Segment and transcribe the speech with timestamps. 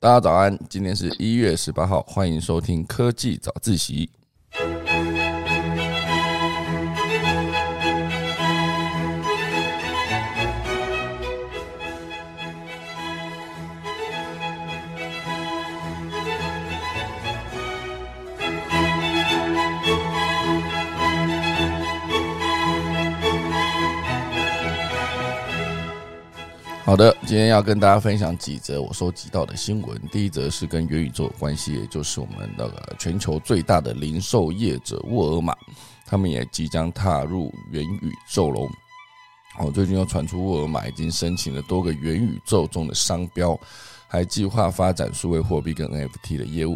[0.00, 4.08] 大家早安，今天是一月十八号，欢迎收听科技早自习。
[26.88, 30.00] 好的，今天要跟大家分享几则我收集到的新闻。
[30.10, 35.54] 第一则是跟元宇宙有关系，也就是我们那个全球最大的零售业者沃尔玛，
[36.06, 38.66] 他们也即将踏入元宇宙喽。
[39.58, 43.54] 哦，最近又传出沃尔玛已经申请了多个元宇宙中的商标，
[44.08, 46.74] 还计划发展数位货币跟 NFT 的业务。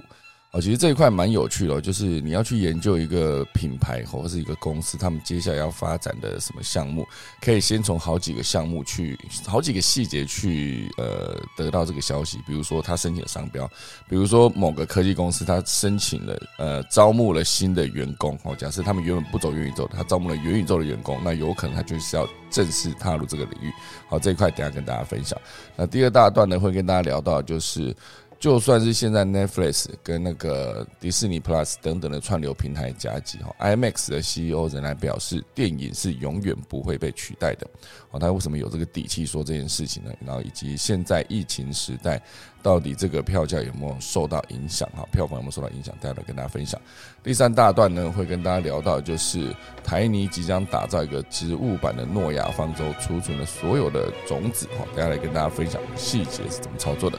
[0.52, 7.06] 哦，其实这一块蛮有趣的，就是你要去研究一个品牌或者是一个公司，他们接下来要发展的什么项目，
[7.41, 12.37] 可以先从好几个项目去，好几个细节去，呃，得到这个消息。
[12.47, 13.66] 比如说他申请商标，
[14.11, 18.39] 比如说某个科技公司他申请了，呃，招募了新的员工。
[18.42, 23.72] 哦，假设他们原本不走元宇宙，他招募了元宇宙的员工，那有可能他就是要正式踏入这个领域。
[24.06, 25.41] 好，这一块等下跟大家分享。
[25.75, 27.97] 那第二大段呢，会跟大家聊到就是。
[28.43, 37.65] 就算是现在 Netflix 跟那个迪士尼 Plus 等等的串流平台夹击哈，IMAX 的 CEO 仍然表示，电影是永远不会被取代的。
[38.11, 40.11] 哦，他为什么有这个底气说这件事情呢？
[40.27, 42.21] 然后以及现在疫情时代，
[42.65, 44.89] 到底这个票价有没有受到影响？
[44.91, 45.95] 哈，票房有没有受到影响？
[46.01, 46.81] 待会来跟大家分享。
[47.23, 54.67] 第三大段呢，会跟大家聊到，就是台泥即将打造一个植物版的诺亚方舟，储存了所有的种子。
[54.77, 57.17] 哈，大家来跟大家分享细节是怎么操作的。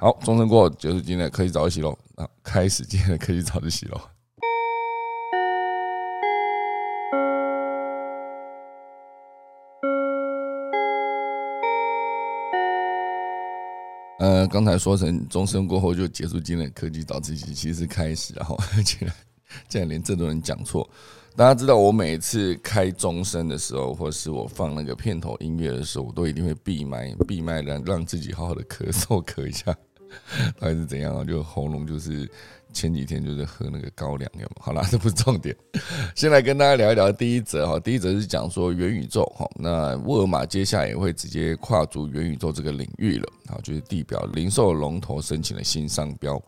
[0.00, 1.98] 好，钟声过后就是今天的科技早自习喽。
[2.14, 4.00] 啊，开始今天的科技早自习喽。
[14.20, 19.12] 呃，刚才说成钟声过后就结束今天的科技早自习，其实是开始，然 后竟然
[19.66, 20.88] 竟然连这都能讲错。
[21.34, 29.76] 大家知道，我每次开钟声的时候，或是我放那个片头音乐的时候，我都一定会闭麦，闭麦让让自己好好的咳嗽咳一下。
[30.58, 31.24] 到底是怎样啊？
[31.24, 32.28] 就喉咙就是
[32.72, 35.56] 前几天就是喝那个高粱，有好啦， 这不是重点。
[36.14, 39.48] 先来跟大家聊一聊第一则哈，第一则是讲说元宇宙哈。
[39.56, 46.40] 那沃尔玛接下来也会直接跨足元宇宙这个领域了，好，就是地表零售龙头申请了新商标。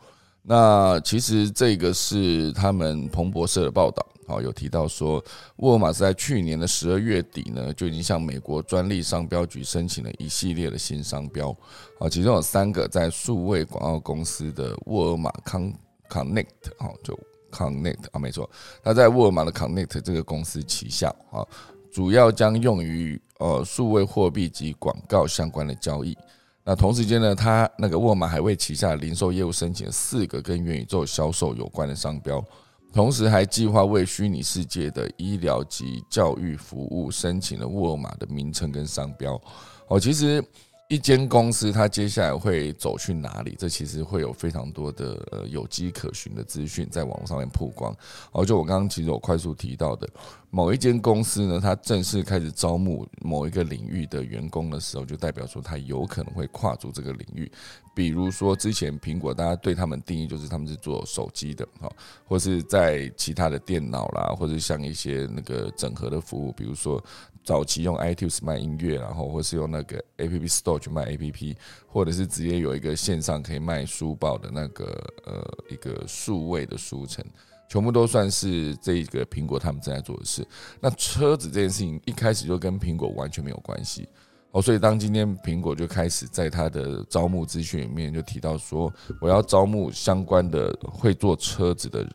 [0.43, 4.07] 那其实这个是他们彭博社的报道。
[4.31, 5.23] 好，有提到说，
[5.57, 11.51] 沃尔玛是在去年的十二月底呢，就已经向美国专利商标局申请了一系列的新商标。
[11.99, 15.73] 啊，其中有三个在数位广告公司的沃尔玛康
[16.09, 16.47] Connect，
[16.79, 17.19] 哦，就
[17.51, 18.49] Connect 啊，没错，
[18.85, 21.45] 它在沃尔玛的 Connect 这个公司旗下啊，
[21.91, 26.17] 主要将用于呃数位货币及广告相关的交易。
[26.63, 32.45] 那同时间呢，它那个沃尔玛还为旗下零售业务申请了四个跟元宇宙销售有关的商标。
[32.93, 39.41] 同时还计划为虚拟世界的医疗及教育服务申请了沃尔玛的名称跟商标。
[39.89, 40.45] 哦，其实。
[40.91, 43.55] 一间公司，它接下来会走去哪里？
[43.57, 47.97] 这其实会有非常多的呃有机可循的资讯在网络上面曝光。
[48.33, 50.09] 哦，就我刚刚其实有快速提到的，
[50.51, 57.49] 某一间公司呢，它正式开始招募某一个领域的员工的时候，就代表说它有可能会跨足这个领域。
[57.95, 61.89] 比如说之前苹果，大家对他们定义就是他们是做手机的，哈，
[62.25, 67.01] 或是在其他的电脑啦，或者像一些那个整合的服务，比如说。
[67.43, 71.57] 早期用 iTunes 卖音乐，然后或是用那个 App Store 去卖 App，
[71.87, 74.85] 或者是直接有一个线上可以卖书报的那个
[75.25, 77.25] 呃一个数位的书城，
[77.69, 80.47] 全部都算是这个苹果他们正在做的事。
[80.81, 84.07] 那车子这件事情一开始就跟苹果完全没有关系
[84.53, 92.13] 哦，所以当今天苹果就开始在它的招募资讯里面就提到说，我要招募相关的会做车子的人，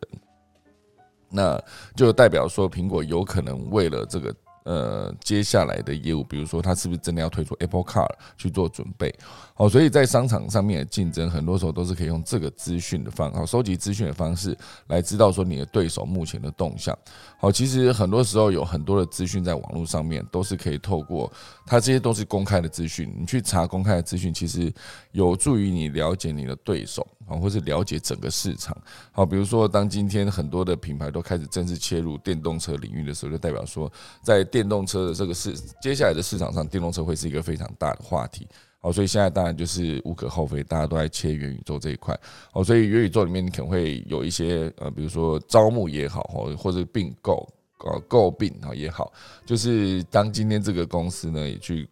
[1.28, 1.62] 那
[1.96, 4.34] 就代表说苹果有可能为了这个。
[4.66, 9.14] 呃，接下来的业务，比如说他是不是真的要推出 Apple Car 去做准备？
[9.54, 14.58] 好，所以在商场上面的竞争，很多时候都是可以用这个资讯的方，好，收集资讯的方式
[14.88, 16.98] 来知道说你的对手目前的动向。
[17.38, 21.32] 好，其实很多时候有很多的资讯在网络上面都是可以透过
[21.64, 24.72] 它，这些都是公开的资讯，你去查公开的资讯，其实
[25.12, 27.06] 有助于你了解你的对手。
[27.26, 28.76] 啊，或是了解整个市场。
[29.12, 33.92] 好，比如说，当今天很多的品牌都开始正式切入电动车领域的时候，就代表说，
[34.22, 38.46] 在电动车的这个市接下来的市场上，电动车会是一个非常大的话题。
[38.80, 42.18] 好，所以现在当然就是无可厚非，大家都在切元宇宙这一块。
[42.52, 47.48] 好，所以元宇宙里面你可能会有一些呃，比如说招募也好，或或者并购
[47.80, 49.12] 呃购并啊也好，
[49.44, 51.88] 就是当今天这个公司呢也去。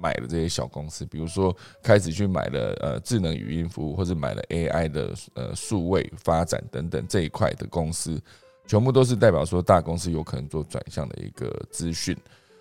[0.00, 8.20] 买的这些小公司，比如说开始去买了呃智能语音服务，或者买了 AI 的呃数位发展等等这一块的公司，
[8.66, 12.16] 全部都是代表说大公司有可能做转向的一个资讯。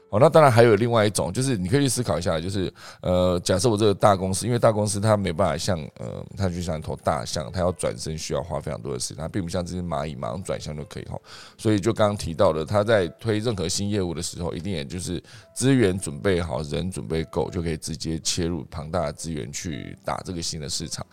[0.10, 11.16] 哦，那当然还有另外一种，就是你可以去思考一下，就是呃，假设我这个大公司，因为大公司它没办法像呃，它就像一头大象，它要转身需要花非常多的时间，它并不像这些蚂蚁马上转向就可以哈。
[11.58, 15.24] 所以就刚刚提到的，它在推任何新业务的时候，一定也就是
[15.54, 21.06] 资源准备好，人准备够，就可以直接切入庞大的资源去打这个新的市场。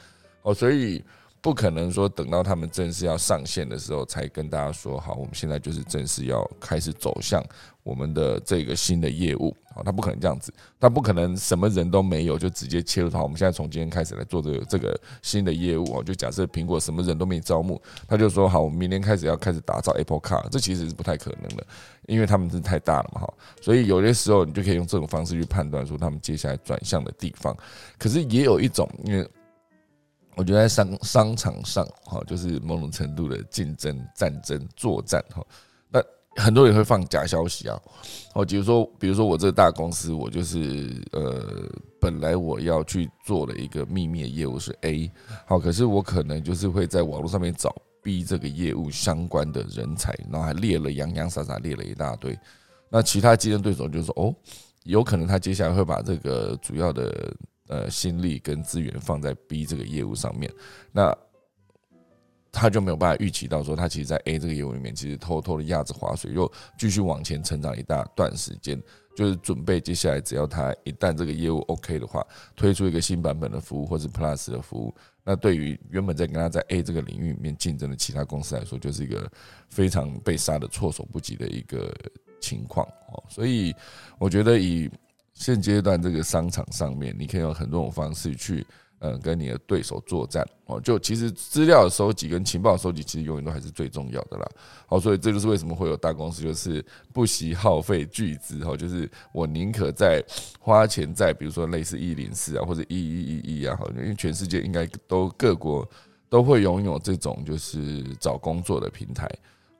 [0.42, 1.04] 哦，所以。
[1.46, 7.40] 不可能说等到他们正式要上线的时候才跟大家说好，我们现在就是正式要开始走向
[7.84, 9.56] 我们的这个新的业务。
[9.72, 13.08] 好，他不可能这样子，他不可能什么人都没有就直接切入。
[13.10, 16.02] 好，我们现在从今天开始来做这个这个新的业务哦。
[16.02, 21.64] 就假设苹果什么人都没招募，他就说好，我们明天开始要开始打造 Apple Car，这其实是不太可能的，
[22.08, 23.20] 因为他们是太大了嘛。
[23.20, 27.56] 哈，所以有些时候你就可以用这种方式去判断说他们接下来转向的地方。
[27.96, 29.24] 可是也有一种，因为。
[30.36, 35.42] 我觉得在商商场上，哈，就是某种程度的竞争、战争、作战，哈。
[35.90, 35.98] 那
[36.42, 37.80] 很多人会放假消息啊，
[38.34, 41.66] 哦，比如说，比如说我这个大公司，我就是呃，
[41.98, 45.10] 本来我要去做的一个秘密的业务是 A，
[45.46, 52.38] 好，可是我可能就是会在网络上面找 B 这个业务相关的人才，然后还列了洋洋洒洒列了一大堆。
[52.90, 54.34] 那其他竞争对手就说，哦，
[54.84, 57.34] 有可能他接下来会把这个主要的。
[57.68, 60.52] 呃，心力跟资源放在 B 这个业务上面，
[60.92, 61.16] 那
[62.52, 68.80] 他就没有办法预期到说，他其实，在 A 这个业务里面，其实偷偷的压着划水，又继续往前成长一大段时间，
[69.14, 79.30] 就是准备接下来，只要他一旦这个业务 OK 的话，推出一个新版本的服务或是 Plus 的服务，那对于原本在跟他在 A 这个领域里面竞争的其他公司来说，就是一个
[79.68, 81.94] 非常被杀的措手不及的一个
[82.40, 83.22] 情况哦。
[83.28, 83.74] 所以，
[84.18, 84.90] 我觉得以
[85.36, 88.66] 现阶段这个商场上面，你可以用很多种方式去，
[89.00, 90.80] 呃，跟你的对手作战哦。
[90.80, 94.48] 就其实资料的收集跟情报收集，其实永远都还是最重要的啦。
[94.86, 100.24] 好，所以这就是为什么会有大公司，就是不惜耗费巨资哈，就是我宁可在
[100.58, 105.86] 花钱在，比如说类似一零四啊，或者一一一一啊，好，因为全世界应该都各国
[106.30, 109.30] 都会拥有这种就是找工作的平台。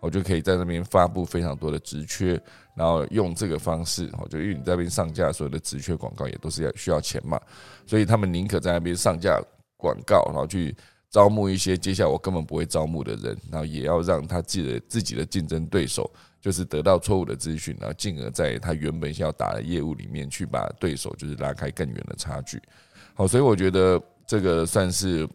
[0.01, 2.41] 我就可以在那边发布非常多的职缺，
[2.75, 7.41] 然后用这个方式，哦，就因为你在那边上架所有的职缺广告也都是要需要钱嘛，
[7.87, 9.41] 所以他们宁可在那边上架
[9.77, 10.77] 广告，然后去
[11.11, 16.09] 招募一些接下来我根本不会招募的人，然后也要让他自己的自己的竞争对手
[16.41, 22.61] 就是得到错误的资讯，然后进而在他原本要打的业务里面去把对手就是拉开更远的差距。
[23.15, 25.29] 好，所以我觉得这个算是。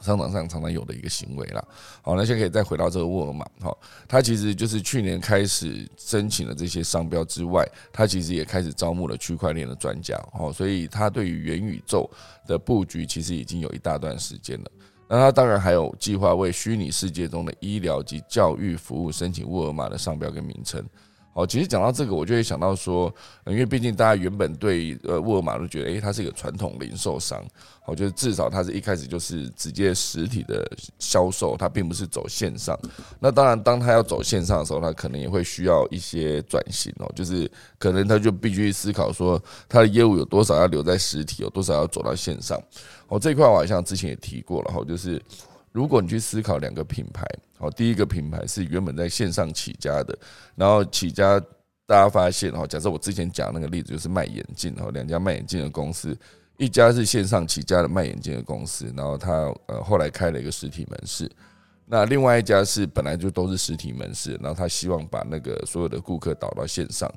[0.00, 1.64] 商场上常常有的一个行为啦。
[2.02, 12.08] 好，那现在可以再回到这个沃尔玛，好，它其实就是去年开始申请了这些商标之外，它其实也开始招募了区块链的专家，哦，所以它对于元宇宙
[12.46, 14.70] 的布局其实已经有一大段时间了。
[15.08, 20.84] 那它当然还有计划为虚拟世界中的医疗及教育服务申请沃尔玛的商标跟名称。
[21.38, 23.14] 哦，其实讲到这个，我就会想到说，
[23.46, 27.40] 因为毕竟大家原本对呃沃尔玛都觉得，诶，它是一个传统零售商，
[27.86, 30.68] 我觉得至少它是一开始就是直接实体的
[30.98, 32.76] 销售，它并不是走线上。
[33.20, 37.48] 那当然，当它要走线上的时候，它可能也会需要一些转型哦，就是
[37.78, 42.60] 可能它就必须思考说，它的业务有多少要留在实体，有多少要走到线上。
[43.06, 45.22] 哦，这一块我好像之前也提过了哈，就是。
[45.72, 47.24] 如果你去思考两个品牌，
[47.58, 50.18] 好，第一个品牌是原本在线上起家的，
[50.54, 51.38] 然后起家，
[51.86, 56.16] 大家发现哈，假设我之前讲那个例子就是卖眼镜哈，两家卖眼镜的公司，
[56.56, 59.32] 一家是线上起家的卖眼镜的公司，然后他
[59.66, 61.30] 呃后来开了一个实体门市，
[61.84, 67.12] 那另外一家是本来就都是实体门市，然后他希望把那个所有的顾客导到线上，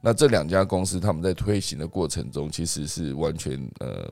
[0.00, 4.10] 那这两家公司他们在推行的过程中其实是完全呃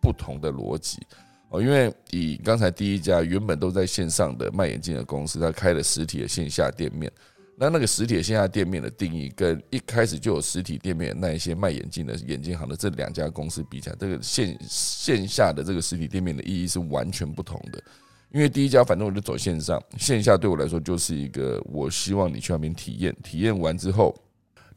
[0.00, 0.98] 不同的逻辑。
[1.50, 7.10] 哦，因为以刚才第一家原本都在线上的卖眼镜的公司，它开了实体的线下店面。
[7.58, 17.82] 那那个实体线下店面的定义，跟一开始就有实体店面那一些卖眼镜的眼镜行的这两家公司比起来，这个线线下的这个实体店面的意义是完全不同的。
[18.32, 24.14] 因为第一家反正我就走线上，线下对我来说就是一个我希望你去那边体验，体验完之后。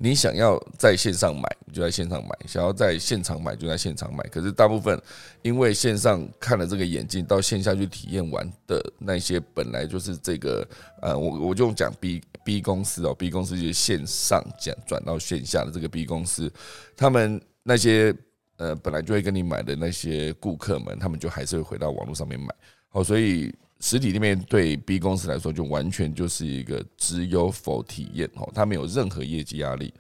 [0.02, 4.24] 你想要在线上买，你就在线上买；想要在现场买，就在现场买。
[4.30, 4.98] 可是大部分
[5.42, 10.66] 因为线上看了这个眼镜，到线下去体验完的那些，本来就是这个
[11.02, 16.50] 呃，我我就讲 B B 公司哦，B 公司就是线上讲转到线下的这个 B 公司，
[16.96, 18.16] 他们那些
[18.56, 22.48] 呃本来就会跟你买的那些顾客们，他们就还是会回到网络上面买。
[22.88, 23.54] 好，所以。
[23.80, 29.94] 实体店面对 B 公司来说，就完全就是一个只有否体验哦，它没有任何业绩压力。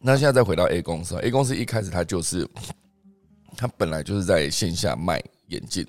[0.00, 2.48] 那现在再回到 A 公司，A 公司一开始它就是
[3.56, 5.86] 它本来就是在线下卖眼镜。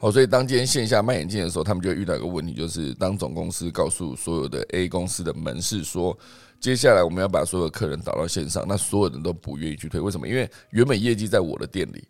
[0.00, 6.18] 哦，所以当今天线下卖眼镜的时候，他们就遇到一个问题，就是当总公司告诉所有的 A 公司的门市说，
[6.58, 10.26] 接下来我们要把所有客人导到线上，那所有人都不愿意去推，为什么？
[10.26, 12.02] 因为原本业绩在我的店里，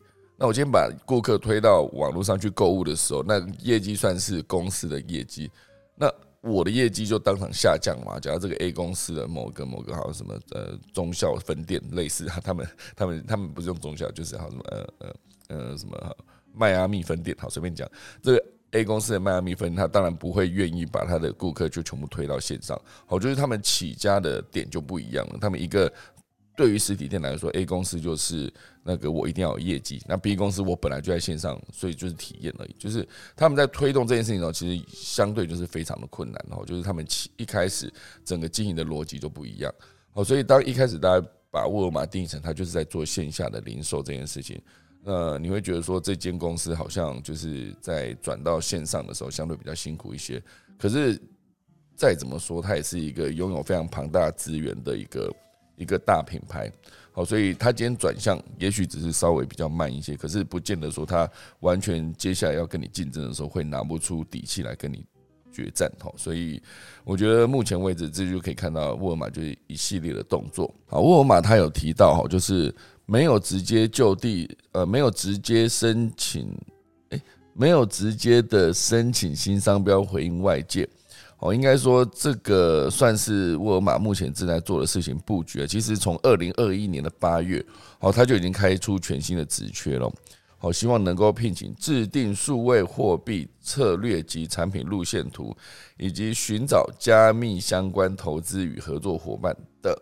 [0.42, 5.49] 那我今天把顾客推到网络上去购物的时候，那业绩算是公司的业绩，
[5.94, 8.18] 那我的业绩就当场下降嘛。
[8.18, 15.14] 假如这个 A 公司的某个某个好像什么呃中校分店类似啊，他们他们他们不是用中校，就是好什么呃呃
[15.46, 16.16] 呃什么。
[16.52, 17.88] 迈阿密分店，好，随便讲，
[18.20, 25.38] 这个 A 公司的迈阿密分，他当然不会愿意把他的顾客就全部推到线上，好，就是他们起家的点就不一样了。
[25.40, 25.90] 他们一个
[26.56, 28.52] 对于实体店来说，A 公司就是
[28.84, 32.74] 那个我一定要有业绩，那 B 公司我本来就在线上，所以就是体验而已。
[32.78, 37.92] 就是他们在推动这件事情的时候，其实相对就是非常的困难，然后就是他们起一开始
[38.24, 39.72] 整个经营的逻辑就不一样，
[40.14, 44.60] 哦，所以当一开始大家把沃尔玛定义成他就是在做线下的零售这件事情。
[45.04, 50.42] 那你会觉得说这间公司好像就是在转到线上的时候相对比较辛苦一些，
[50.78, 51.20] 可是
[51.96, 55.28] 再怎么说，它也是一个拥有非常庞大资源的一个
[55.82, 56.72] 一个大品牌，
[57.12, 61.28] 好，所以它今天转向也许只是稍微比较慢一些，可是不见得说它
[61.60, 65.04] 完全接下来要跟你竞争的时候会拿不出底气来跟你
[65.52, 66.62] 决战，好，所以
[67.04, 72.74] 我觉得目前为止这就可以看到沃尔玛就是一系列的动作，好，沃尔玛它有提到哈，就是。
[73.04, 76.48] 没有直接就地，呃，没有直接申请，
[77.10, 77.20] 哎，
[77.52, 80.88] 没有直接的申请新商标回应外界，
[81.42, 85.66] 哦，应该说这个算是沃尔玛目前正在做的事情布局。
[85.66, 87.64] 其实从二零二一年的八月，
[87.99, 90.08] 哦，他就已经开出全新的职缺了，
[90.56, 95.52] 好，希望能够聘请制定数位货币策略及产品路线图，
[95.99, 100.00] 以及寻找加密相关投资与合作伙伴的。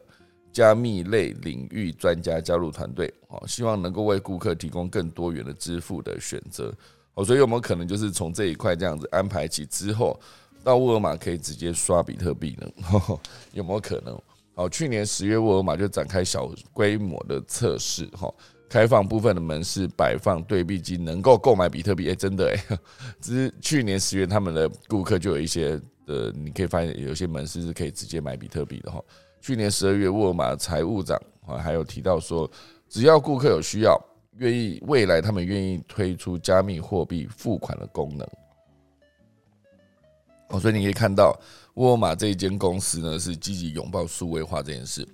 [0.53, 6.75] 加密类领域专家加入团队，哦，希望能够为顾客提供更多元的支付的选择，
[7.15, 10.19] 哦，所以有没有可能就是从这一块这样子安排起之后，
[10.63, 12.69] 到沃尔玛可以直接刷比特币呢？
[13.53, 14.21] 有没有可能？
[14.55, 18.33] 好，去年十月沃尔玛就展开小规模的测试，哈，
[18.69, 22.11] 开放部分的门市摆放对币机，能够购买比特币。
[22.11, 22.79] 哎，真的哎，
[23.21, 29.03] 只是去年十月他们的顾客就有一些的，你可以发现有些门市是可以直接买比特币的哈。
[29.41, 32.51] 去年十二月，沃尔玛财务长啊还有提到说，
[32.87, 33.99] 只要顾客有需要，
[34.37, 38.29] 愿意未来他们愿意推出加密货币付款的功能。
[40.51, 41.35] 哦，所以你可以看到，
[41.75, 45.07] 沃尔玛这一间公司呢是积极拥抱数位化这件事。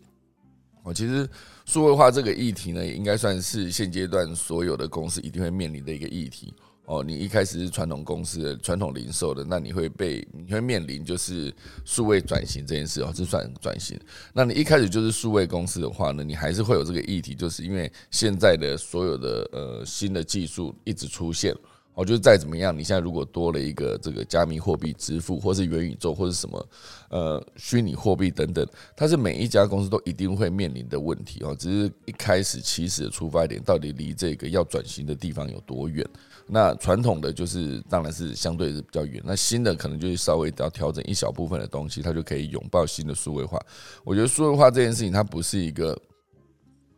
[0.82, 1.28] 哦，其实
[1.64, 6.54] 数位化这个议题呢，也应该算是现阶段所有的公司一定会面临的一个议题。
[6.86, 11.52] 哦，你一开始是传统公司的传统零售的，那你会被你会面临就是
[11.84, 13.98] 数位转型这件事哦，这算转型。
[14.32, 21.52] 那你一开始就是数位公司的话呢，你还是会有这个议题，就是因为现在的所有的呃新的技术一直出现，
[21.96, 26.68] 哦，就是再怎么样，你现在如果多了一个这个加密货币支付，或是元宇宙，或是什么
[27.08, 31.56] 呃虚拟货币等等，它是每一家公司都一定会面临的问题哦。
[31.58, 36.06] 只是一开始起始的出发点到底离这个要转型的地方有多远？
[36.46, 43.58] 那传统的就是当然是相对是比较远，那新的可能就是稍微要调整一小部分的东西，它就可以拥抱新的数位化。
[44.04, 45.98] 我觉得数位化这件事情，它不是一个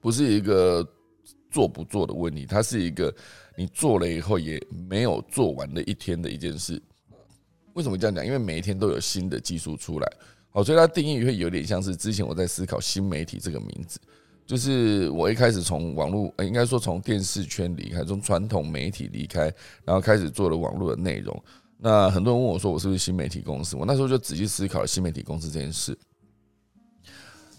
[0.00, 0.84] 不是一个
[1.50, 3.14] 做不做的问题，它是一个
[3.58, 6.80] 你做了以后也没有做完的一天的一件事。
[7.72, 8.24] 为什么这样讲？
[8.24, 10.12] 因为每一天都有新的技术出来，
[10.50, 13.98] 好，所以它定义会有点像是之前我在思考新媒体这个名字。
[14.46, 19.52] 就是我一开始从网络，应该说从电视圈离开，从传统媒体离开，
[19.84, 21.44] 然后开始做了网络的内容。
[21.76, 23.76] 那很多人问我说，我是不是新媒体公司？
[23.76, 25.98] 我那时候就仔细思考了新媒体公司这件事，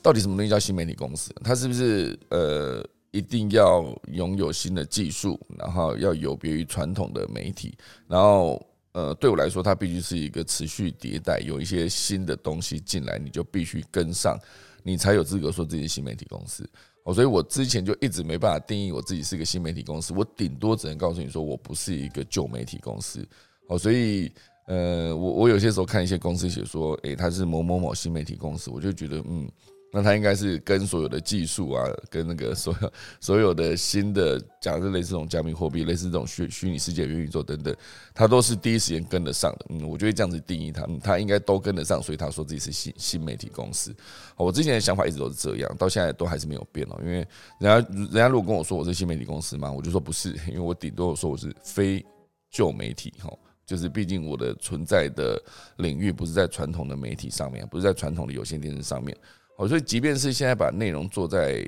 [0.02, 1.32] 到底什么东西叫新媒体公司？
[1.44, 7.78] 它是不是呃一定要拥有新的技术，然后要有别于传统的媒体？
[8.08, 14.38] 然后呃，对我来说，它必须是一个持续迭代，有一些新的东西进来，你就必须跟上。
[14.82, 16.68] 你才有资格说自己是新媒体公司
[17.04, 23.28] 哦，所以我之前就一直没办法定义我自己是一个新媒体公司，我顶多只能告诉你说我不是一个旧媒体公司
[23.68, 24.32] 哦，所以
[24.68, 29.50] 呃，我我有些时候看一些公司写说，诶，他是某某某新媒体公司，我就觉得嗯。
[29.92, 37.76] 那它应该是跟所有的技术啊，跟那个所有所有的新的，假设类似这种加密货币，类似这种虚虚拟世界、元宇宙等等，
[38.14, 39.66] 它都是第一时间跟得上的。
[39.70, 43.96] 嗯，我就会这样子定义它，它应该都跟得上，所以他说自己是新新媒体公司。
[44.38, 47.00] 我之前的想法一直都是这样，到现在都还是没有变哦。
[47.02, 47.26] 因为
[47.60, 52.06] 人家人家如果跟我说我是新媒体公司嘛，我就说不是，因为我顶多说我是非
[52.52, 53.32] 旧媒体哈，
[53.66, 55.42] 就是毕竟我的存在的
[55.78, 59.18] 领域不是在传统的媒体上面，不是在传统的有线电视上面。
[59.60, 61.68] 哦，所以即便是现在把内容做在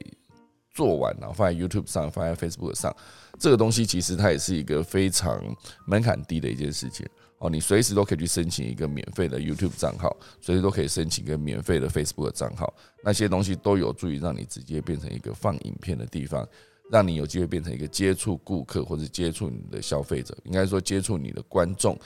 [0.74, 2.96] 做完了，放在 YouTube 上，放在 Facebook 上，
[3.38, 5.44] 这个东西其实它也是一个非常
[5.86, 7.06] 门槛低的一件事情。
[7.40, 16.48] 哦，你随时都可以去申请一个免费的 YouTube 账号，随时都可以申请一个免费的 Facebook 账号，那些东西都有助于让你直接变成一个放影片的地方，
[16.90, 22.00] 让你有机会变成一个接触顾客或者接触你的消费者，应该说接触你的观众、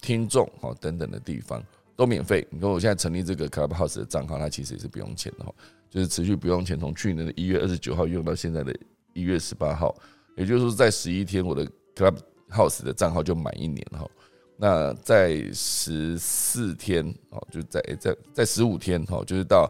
[0.00, 1.60] 听众哦等等的地方
[1.96, 2.46] 都免费。
[2.50, 5.52] 你说我现在成立这个 Clubhouse 的账号，它其实也是不用钱的哈，
[5.90, 8.74] 就是持续不用钱，从去年的一月二十九号用到现在的
[9.12, 9.94] 一月十八号，
[10.36, 14.08] 也就是说在十一天，我的 Clubhouse 的账号就满一年哈。
[14.56, 19.68] 那在十四天哦，就在在在十五天哦，就是到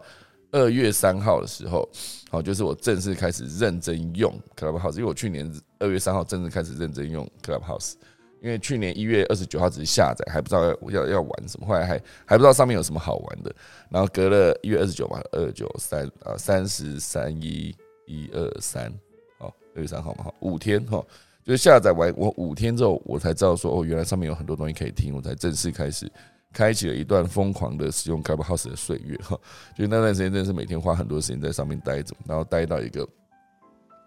[0.51, 1.89] 二月三号的时候，
[2.31, 7.95] 好，就是我正式开始认真用 Clubhouse，因为我去年二月三号正式开始认真用 Clubhouse，
[8.43, 13.55] 因为去年一月二十九号只是下载，还不知道要要要玩什么，后来还还不知道上面有什么好玩的，
[13.89, 17.75] 然后隔了一月二十九嘛，二九三啊三十三一
[18.07, 18.93] 一二三，
[19.39, 21.03] 好，二月三号嘛，好，五天哈。
[21.45, 26.11] 就是下载完我五天之后，我才知道说哦，原来上面有很多东西可以听，我才正式开始
[26.53, 29.37] 开启了一段疯狂的使用 Clubhouse 的岁月哈。
[29.77, 33.05] 就那段时间真的是每天花很多时间在上面待着，然后待到一个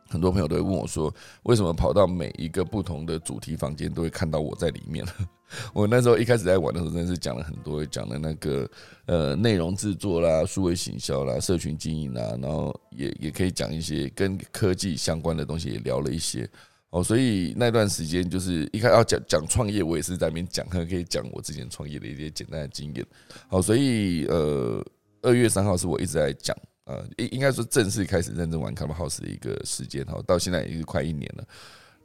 [0.07, 5.05] 很多朋友都会问我说，为什么跑到每一个不同的主题房间都会看到我在里面？
[5.73, 8.69] 我那时候一开始在玩的时候，真的是讲了很多，讲的那个
[9.05, 16.49] 呃内容制作啦、数位行销啦、社群经营啦，然后也也可以讲一些跟科技相关的东西，也聊了一些。
[16.89, 23.05] 哦，所以那段时间就是一开要讲讲创业，我也是在那边讲，可以讲我之前创业的一些简单的经验。
[23.47, 24.83] 好，所以呃，
[25.21, 26.55] 二月三号是我一直在讲，
[26.85, 30.05] 呃，应应该说正式开始认真玩 Clubhouse 的一个时间。
[30.05, 31.45] 哈，到现在已经快一年了。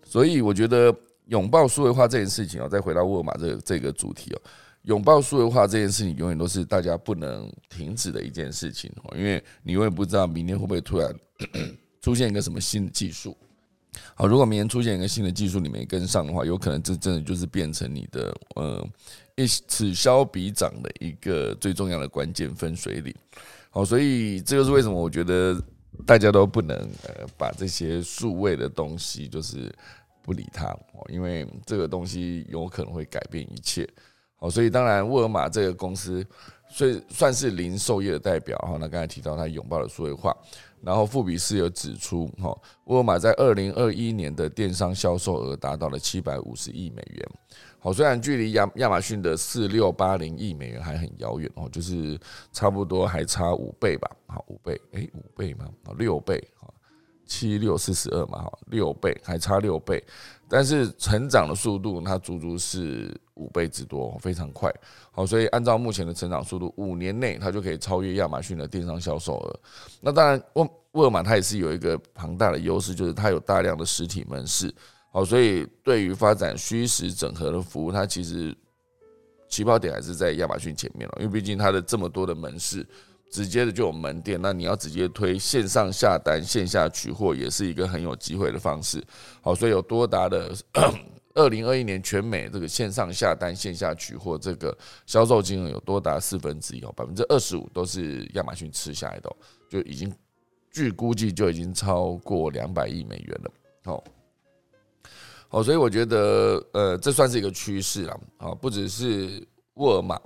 [0.05, 0.95] 所以我觉得
[1.27, 4.41] 拥抱数位化这件事情哦，再回到沃尔玛这这个主题哦，
[4.83, 11.15] 拥抱数位化这件事情永远都是大家不能停止的一件事情哦，因为你永远不知道明天会不会突然
[12.01, 13.37] 出现一个什么新的技术。
[14.15, 18.89] 好，如果明天出现一个新的技术，你没跟上的话，有可能这真的就是变成你的呃
[19.37, 23.15] 一此消彼长的一个最重要的关键分水岭。
[23.71, 25.57] 好，所以这就是为什么我觉得
[26.05, 29.73] 大家都不能呃把这些数位的东西就是
[30.23, 33.89] 不理它哦，因为这个东西有可能会改变一切。
[34.37, 36.25] 好，所以当然沃尔玛这个公司，
[36.69, 38.77] 所以算是零售业的代表哈。
[38.81, 40.37] 那刚才提到它拥抱了数位化。
[40.83, 47.29] 然后富比士有指出，哈，沃尔玛在二零二一年的电商销售额达到了七百五十亿美元。
[47.83, 52.21] 好，虽然距离亚亚马逊的四六八零亿美元还很遥远哦，就是
[52.53, 54.11] 差不多还差五倍吧。
[54.27, 55.67] 好，五倍，诶，五倍吗？
[55.85, 56.47] 好，六倍。
[56.59, 56.73] 好，
[57.25, 60.05] 七六四十二嘛，哈，六倍，还差六倍。
[60.47, 64.71] 但是成长的速度，它足足是五倍之多，非常快。
[65.11, 69.61] 好，所以按照目前的成长速度，五年内它就可以超越亚马逊的电商销售额。
[70.03, 74.75] 那当然，沃沃尔玛它也是有一个庞大的优势，就是它有大量的实体门市。
[75.11, 78.57] 好，所以对于发展虚实整合的服务，它其实
[79.49, 82.87] 起跑点还是在亚马逊前面了，因为毕竟它的这么多的门市。
[83.33, 89.01] 直接的就有门店，那你要直接推线上下单、线下取货，也是一个很有机会的方式。
[89.41, 90.53] 好，所以有多达的
[91.37, 99.31] 二零二一年全美这个线上下单、线下取货这个销售金额有多达四分之一哦，百分之二十五都是亚马逊吃下来的，
[99.69, 100.13] 就已经
[100.73, 103.51] 据估计就已经超过两百亿美元了。
[103.85, 104.03] 好，
[105.51, 108.21] 哦，所以我觉得呃，这算是一个趋势了。
[108.39, 110.21] 好，不只是沃尔玛。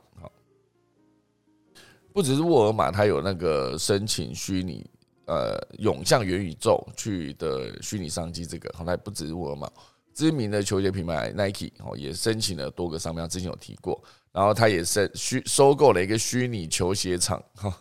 [2.13, 4.89] 不只是沃尔玛，它有那个申请虚拟
[5.27, 9.69] 呃涌向元宇宙去的虚拟商机，这个好，它不只是沃尔玛，
[10.15, 17.77] 知名的球鞋品牌 Nike 哦也申请了多个商标，之前有提过，然后它也是虚收购了一个虚拟球鞋厂哈，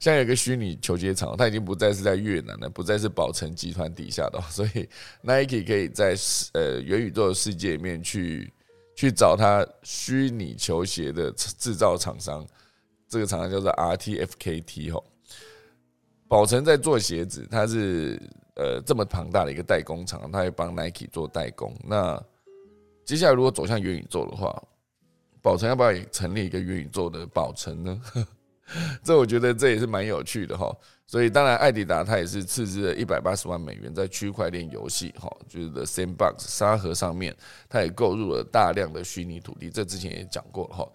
[0.00, 4.88] 现在有个虚拟球鞋厂，它已经不再是在越南了，不再是宝成集团底下的， 所以
[5.20, 6.16] Nike 可以在
[6.54, 8.50] 呃元宇宙的世界里面去
[8.96, 12.44] 去找它虚拟球鞋的制造厂商。
[13.08, 15.04] 这个厂商叫做 RTFKT 吼，
[16.26, 18.18] 宝成在做鞋子，它是
[18.54, 21.76] 呃这么庞大的一个代工厂，它会帮 Nike 做代工。
[21.84, 22.18] 那
[23.04, 24.62] 接下来如果走向元宇宙的话，
[25.42, 28.00] 宝成要不要也成立一个元宇宙的宝成呢？
[29.02, 30.74] 这我觉得这也是蛮有趣的哈。
[31.06, 37.36] 所以当然，艾迪达他也是斥资了一百八十万美元在区块链游戏哈，就是 The Sandbox 沙盒上面，
[37.68, 39.68] 他也购入了大量的虚拟土地。
[39.68, 40.88] 这之前也讲过哈。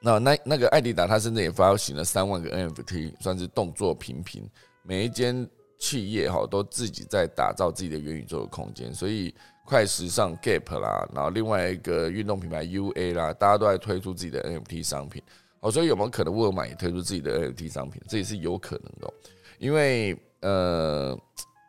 [0.00, 4.48] 那那那个艾迪达，他甚至也发行了三万个 NFT，算是动作频频。
[4.84, 9.34] 每一间企业哈都自己在打造自己的元宇宙的空间，所以
[9.64, 15.20] 快时尚 Gap 啦，然后另外一个运动品牌 UA 啦，大家都在推出自己的 NFT 商品。
[15.62, 18.02] 哦，所以有没有可能沃尔玛也推出自己的 NFT 商品？
[18.08, 19.14] 这也是有可能的，
[19.58, 21.16] 因为呃，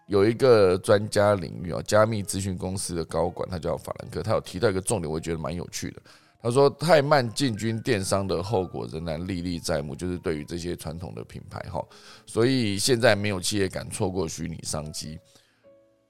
[0.08, 6.01] 有一个专家领域啊，加密咨询公司的高管，他叫法兰克，他有提到一个重点，我觉得蛮有趣的。
[6.41, 11.82] 他说，太慢进军电商的后果仍然历历在目，就是对于这些传统的品牌哈，
[12.25, 15.17] 所以现在没有企业敢错过虚拟商机。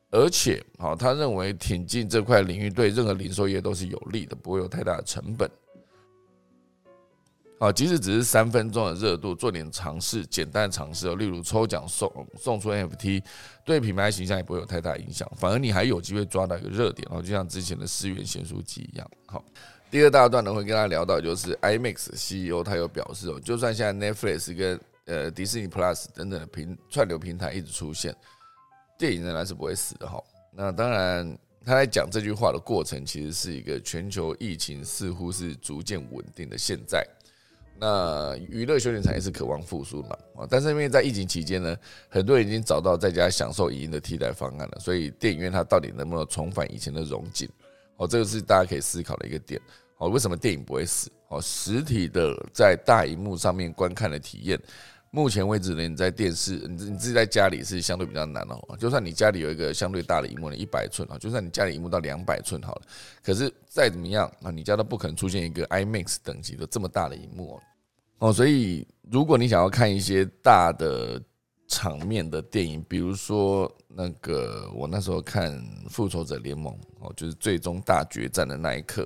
[0.09, 5.49] 而且，好，他认为挺进这块领域对任何零售业都是有利的，不会有太大的成本。
[7.59, 13.23] 啊，即使只是三分钟的热度，做点尝试，简单的尝试哦，例如抽奖送送出 NFT，
[13.63, 19.09] 对品牌形象也不会有太大影响，反而你还有机会抓到一个热点哦，就像之前的思源咸酥鸡一样。
[19.27, 19.43] 好，
[19.89, 28.13] 第二大段呢会跟大家聊到，就是 IMAX CEO 他有表示哦，就算现在 Netflix 跟呃迪士尼 Plus 等等的平串流平台一直出现。
[28.97, 30.21] 电影仍然是不会死的哈。
[30.51, 37.05] 那当然，他在讲这句话的过程，其实是一个全球疫情似乎是逐渐稳定的现在。
[37.85, 40.17] 那娱乐休闲产业是渴望复苏嘛？
[40.37, 41.75] 啊，但是因为在疫情期间呢，
[42.07, 47.49] 很多人已经找到在家享受影音的替代方案了，所以电影院它到底能不能重返以前的荣景？
[47.97, 49.59] 哦，这个是大家可以思考的一个点。
[49.97, 51.11] 哦，为什么电影不会死？
[51.27, 54.57] 哦，实体的在大荧幕上面观看的体验。
[55.11, 58.77] 目前为止呢，你在电视，你你自己在家里是相对比较难哦。
[58.79, 62.81] 就算你家里有一个相对大的荧幕，一百寸啊，就算你家里荧幕到两百寸好了，
[63.21, 67.61] 可是再怎么样啊，你家都不可能出现一个 IMAX 等级的这么大的荧幕哦。
[68.23, 71.21] 哦，所以如果你想要看一些大的
[71.67, 75.51] 场面的电影，比如说那个我那时候看
[75.89, 79.05] 《复仇者联盟》哦，就是最终大决战的那一刻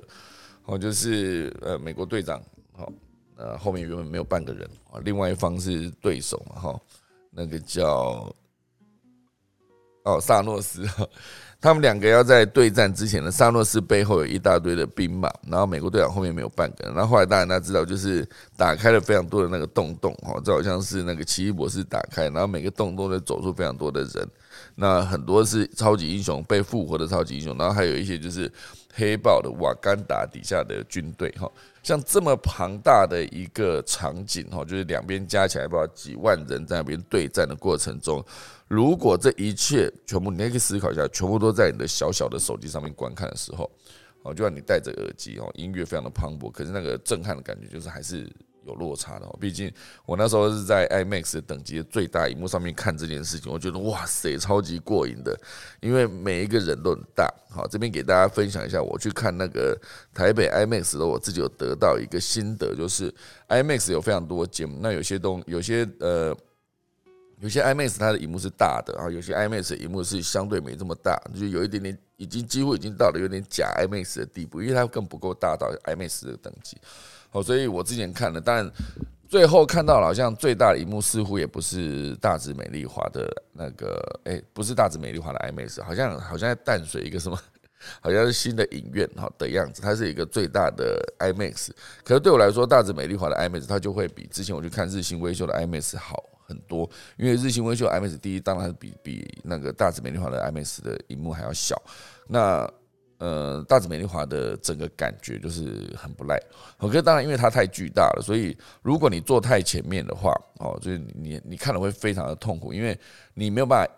[0.66, 2.40] 哦，就是呃美国队长
[2.76, 2.92] 哦。
[3.34, 6.80] 呃，后面原本没有半个人啊，另外一方是对手嘛，哈，
[7.30, 8.32] 那个叫
[10.04, 10.88] 哦萨诺斯，
[11.60, 18.24] 他们两个要在对战之前呢，萨诺斯背后有一大堆的兵马，然后美国队长后面没有半个人，然后后来大家知道，就是
[18.56, 24.28] 打开了非常多的那个洞洞，哈，这好像是那个奇异博士打开，然后每个洞洞都走出非常多的人，
[24.76, 28.50] 那很多是超级英雄被复活的超级英雄，然后还有一些就是
[28.98, 31.50] 黑豹的瓦干达底下的军队，哈。
[31.82, 38.22] 像这么庞大的一个场景哈，就是两边加起来不知道几万人在那边对战的过程中，
[38.66, 43.70] 如果这一切全部你可以思考一下，全部都在你的小小的手机上面观看的时候，
[44.24, 48.28] 哦，就让你戴着耳机哦，音乐非常的磅礴，可是那个震撼的感觉就是还是。
[48.66, 49.72] 有落差的，毕竟
[50.04, 55.38] 我那时候是在 IMAX 等级的最大荧幕上面看这件事情，我觉得哇塞，超级过瘾的，
[55.80, 57.32] 因为每一个人都很大。
[57.50, 59.78] 好，这边给大家分享一下，我去看那个
[60.12, 63.12] 台北 IMAX 的，我自己有得到一个心得，就是
[63.48, 66.36] IMAX 有非常多节目，那有些东，有些呃，
[67.40, 76.76] 有些 IMAX 它的荧幕是大的，然后有些 IMAX 的荧幕是相对没这么大，就有一点点，已经几乎已经到了有点假 IMAX 的地步，因为它更不够大到 IMAX 的等级。
[77.30, 78.70] 好，所以我之前看了，但
[79.28, 87.38] 最后看到了，好像最大的一幕似乎也不是大直美丽华的那个，哎，不是大直美丽华的 IMAX，好像好像在淡水一个什么，
[88.00, 91.68] 好像是新的影院哈的样子，它是一个最大的 IMAX。
[92.02, 96.88] 可是对我来说，大直美丽华的 IMAX 它就会比之前我去看日新微秀的 IMAX 好很多，
[97.18, 101.76] 因为日新微秀 IMAX 第一当然比比那个大直美丽华的 IMAX 的荧幕还要小，
[102.26, 102.66] 那。
[103.18, 106.40] 呃，大紫美丽华的整个感觉就是很不赖。
[106.78, 112.96] OK，当然因为它太巨大了，所以如果你坐太前面的话，哦，就是你你看了会非常的痛苦，因为
[113.34, 113.92] 你没有办法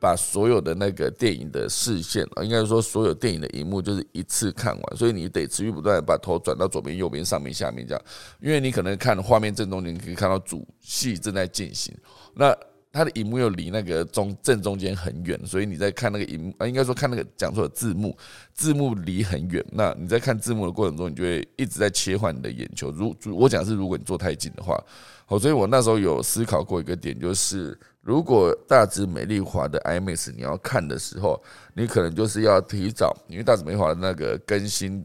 [0.00, 8.04] 把所有的那个电影的视线啊，应该说所有电影的荧幕就是一次看完，所以你得持续不断的把头转到左边、右边、上面、下面这样，
[8.40, 11.92] 因为你可能看画面正中间可以看到主戏正在进行，
[12.34, 12.56] 那。
[12.92, 18.14] 它的荧幕又离那个中正中间很远，所以你在看那个荧幕啊，应该说看那个讲错的字幕，
[18.52, 19.64] 字幕离很远。
[19.70, 22.90] 那你在看字幕的过程中，你就会一直在切换你的眼球。
[22.90, 24.78] 如我讲是，如果你坐太近的话，
[25.24, 35.02] 好，所以我那时候有思考过一个点，就是如果大致美丽华的 IMAX 你要看的时候，你可能就是要提早，因为大致美丽华的那个更新，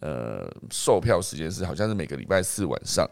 [0.00, 3.06] 呃，售票时间是好像是每个礼拜四晚上。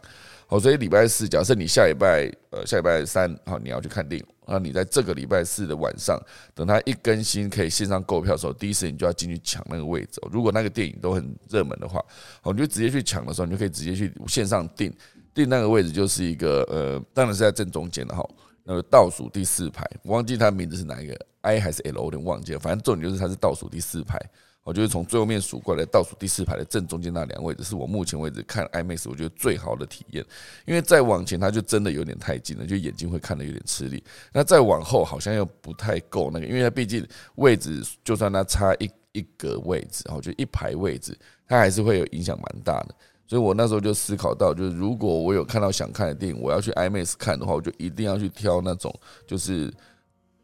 [0.46, 6.20] 好，所以礼拜四，假设你下礼拜，呃，下礼拜三，好，你要去看电影，那你在这个礼拜四的晚上，
[6.54, 10.20] 等它一更新，可以线上购票的时候，第一时间就要进去抢那个位置。
[10.30, 12.04] 如果那个电影都很热门的话，
[12.42, 14.92] 好，你就直接去抢的时候，你就可以直接去线上订，
[15.32, 18.22] 订那个位置就是一个，呃，当然是在正中间的哈，
[18.64, 24.20] 那个倒数第四排，我忘记它名字是哪一个，I 还是 L，我有点忘记了，反正重点就是它是倒数第四排。
[24.64, 30.24] 我就是从最后面数过来，倒数第四排的正中间那两位置，是我目前为止看 IMAX 我觉得最好的体验。
[30.64, 34.02] 因为再往前，它就真的有点太近了，就眼睛会看得有点吃力。
[34.32, 41.14] 那再往后，好像又不太够那个，因为它毕竟位置，就算它差一一格位置，哦就一排位置，
[41.46, 42.94] 它还是会有影响蛮大的。
[43.26, 49.70] 所以我那时候就思考到，就是如果我有看到想看的电影，我要去 IMAX 看的话，我就一定要去挑那种就是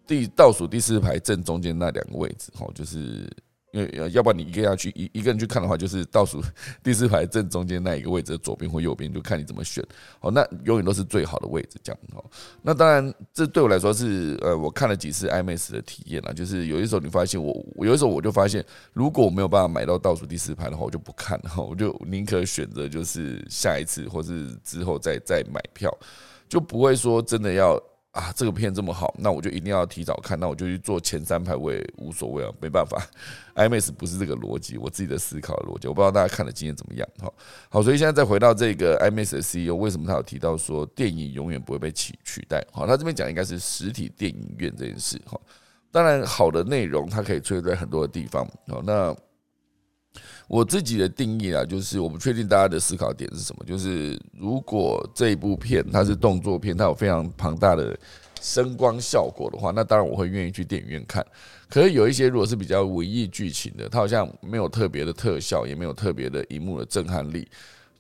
[0.06, 3.26] 第倒数第四排正中间那两个位置，哈，就是。
[3.72, 6.42] 因为要不然你一个人去一一个人去看的话，就是倒数
[6.82, 9.84] 第四排正中间那一个位置，左边或右边，就看你怎么选。
[10.18, 12.00] 好，那永远都是最好的位置，这样。
[12.12, 12.24] 好，
[12.62, 16.34] 那当然，这对我来说是呃，我看了几次 IMAX 的体验了。
[16.34, 21.62] 就是有些时候你发现，我我有一时候我就发现，如果我没有办法买到倒数第四排的话，我就不看了。
[21.62, 25.90] 我就宁可选择就是下一次或是之后再再买票，
[26.48, 27.80] 就不会说真的要。
[28.12, 33.00] 啊，这个片这么好，那我就一定要提早看，那我就去做前三排，我也无所谓啊，没办法
[33.54, 37.32] ，IMAX 不是这个逻辑，我自己的思考逻辑，我不知道大家看的经验怎么样，哈，
[37.68, 42.60] 好，所以现在再回到这个 IMAX 的 CEO，为什么他有提到说电影永远不会被取取代？
[42.72, 45.40] 好，他这边讲应该是实体电影院这件事，哈，
[45.92, 49.16] 当然好的内容它可以出现在很多的地方，好，那。
[50.50, 53.64] 我自己的定义啊，就是我不确定大家的思考点是什么。
[53.64, 57.96] 就是如果这一部片它是动作片，它有非常庞大的
[58.40, 61.24] 声光效果的话，那当然我会愿意去电影院看。
[61.68, 67.48] 可是有一些如果是比较文艺剧情的，它好像没有特别的特效，也没有特别的荧幕的震撼力。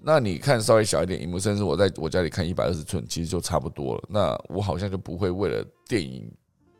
[0.02, 4.02] 那你看稍微小一点荧幕，甚至我在我家里看一百二十寸，其实就差不多了。
[4.08, 6.28] 那我好像就不会为了电影。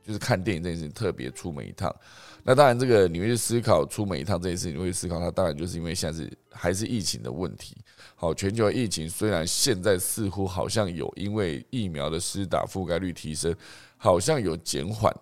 [0.02, 1.94] 就是看电影这件事情特别出门一趟，
[2.42, 7.76] 那当然这个你会去思考出门一趟这件事，你会思考它当然就是因为现在是还是疫情的问题。
[8.16, 13.54] 好，全球疫情虽然现在似乎好像有因为疫苗的施打覆盖率提升，
[13.96, 15.14] 好像有减缓，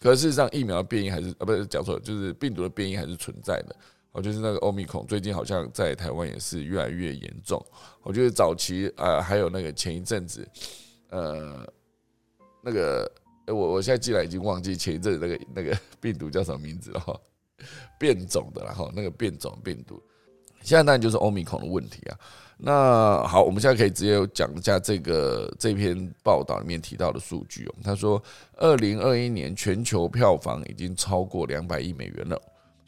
[0.00, 3.76] 可事实上疫苗的变异还是啊不是讲错，就是病毒的变异还是存在的。
[4.12, 7.64] 哦，就是那个欧米孔最近好像在台湾也是越来越严重。
[8.02, 10.48] 我觉得早期啊还有那个前一阵子，
[11.10, 11.66] 呃，
[12.62, 13.10] 那个。
[13.46, 17.18] 我我现在既然已经忘记前一阵那个那个病毒叫什么名字了哈，
[17.98, 20.00] 变种的然后那个变种病毒，
[20.62, 22.18] 现在当然就是欧米孔的问题啊。
[22.62, 27.74] 那好，我们现在可以直接讲一下这个这篇报道里面提到的数据哦。
[27.82, 28.22] 他说，
[28.56, 32.40] 二零二一年全球票房已经超过两百亿美元了。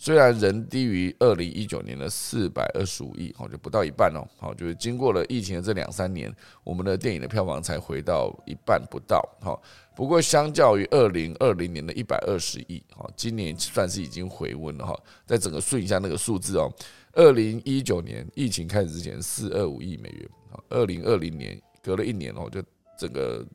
[0.05, 4.27] 虽然仍低于二零一九年的四百二十五亿，好就不到一半哦。
[4.37, 6.29] 好，就是经过了疫情的这两三年，
[6.65, 9.25] 我们的电影的票房才回到一半不到。
[9.41, 9.63] 好，
[9.95, 15.01] 不过相较于二零二零年的一百二十亿，好，今年算是已经回温了哈。
[15.25, 16.69] 在整个顺一下那个数字哦，
[17.13, 22.61] 二零一九年疫情开始之前四二五亿美元，好，二零二零年隔了一年哦，就
[22.99, 23.47] 整个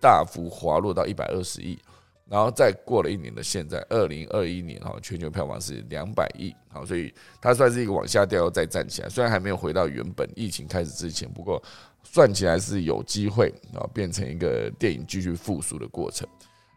[0.00, 1.78] 大幅滑落到一百二十亿。
[2.26, 11.62] 然后再过了一年的现在，二零二一年哈，全球票房是两百亿，好，所以它算是一个往下掉又再站起来，虽然还没有回到原本疫情开始之前，不过
[12.02, 16.26] 算起来是有机会啊，变成一个电影继续复苏的过程。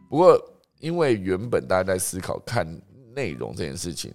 [0.09, 0.37] 不过
[0.79, 2.67] 因为原本大家在思考看
[3.15, 4.13] 内容这件事情，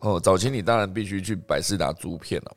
[0.00, 2.56] 哦，早期你当然必须去百事达租片了，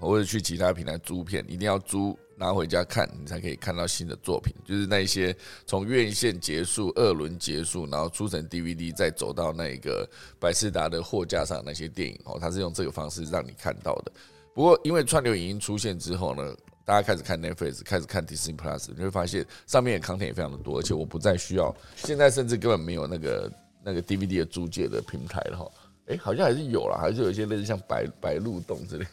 [0.00, 2.18] 或者去其他平台租片，一定要租。
[2.36, 4.54] 拿回家看，你才可以看到新的作品。
[4.64, 5.34] 就是那一些
[5.66, 10.08] 从院线结束、二轮结束，然后出成 DVD，再走到那个
[10.40, 14.12] 百事达的货架上那些电影哦，它是用这个方式让你看到的。
[14.52, 25.70] 不过，因为串流影音出现之后呢，大家开始看 Netflix，开始看 Disney Plus，你会发现上面的 content 也非常的多，而且我不再需要，现在甚至根本没有那个那个 DVD 的租借的平台了哈。
[26.06, 29.06] 哎，好像还是有了，还是有一些类似像白白鹿洞之类，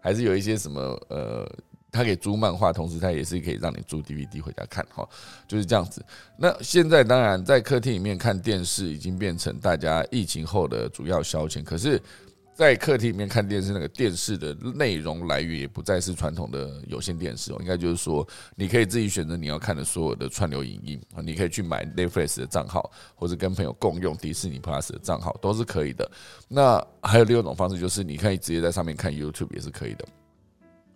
[0.00, 1.50] 还是有一些什么呃。
[1.90, 5.08] 它可以租漫画，同时它也是可以让你租 DVD 回家看，哈，
[5.46, 6.04] 就是这样子。
[6.36, 12.00] 那现在当然在客厅里面看电视已经变成大家疫情后的主要消遣，可是，
[12.54, 26.10] 在客厅里面看电视，那个电视的内容来源也不再是传统的有线电视哦，应该就是说，你可以自己选择你要看的所有的串流影音啊，你可以去买 Netflix 的账号，或者跟朋友共用迪士尼 Plus 的账号都是可以的。
[26.48, 30.04] 那还有另一种方式，就是你可以直接在上面看 YouTube 也是可以的。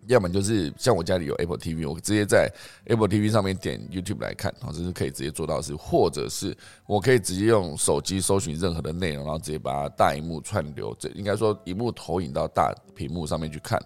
[0.07, 2.51] 要么就是像我家里有 Apple TV，我直接在
[2.85, 13.79] Apple TV 上面点 YouTube 来看，哦，这是可以直接做到的事；或者是我可以直接用手机搜寻任何的内容，然后直接把它大荧幕串流，这应该说荧幕投影到大屏幕上面去看，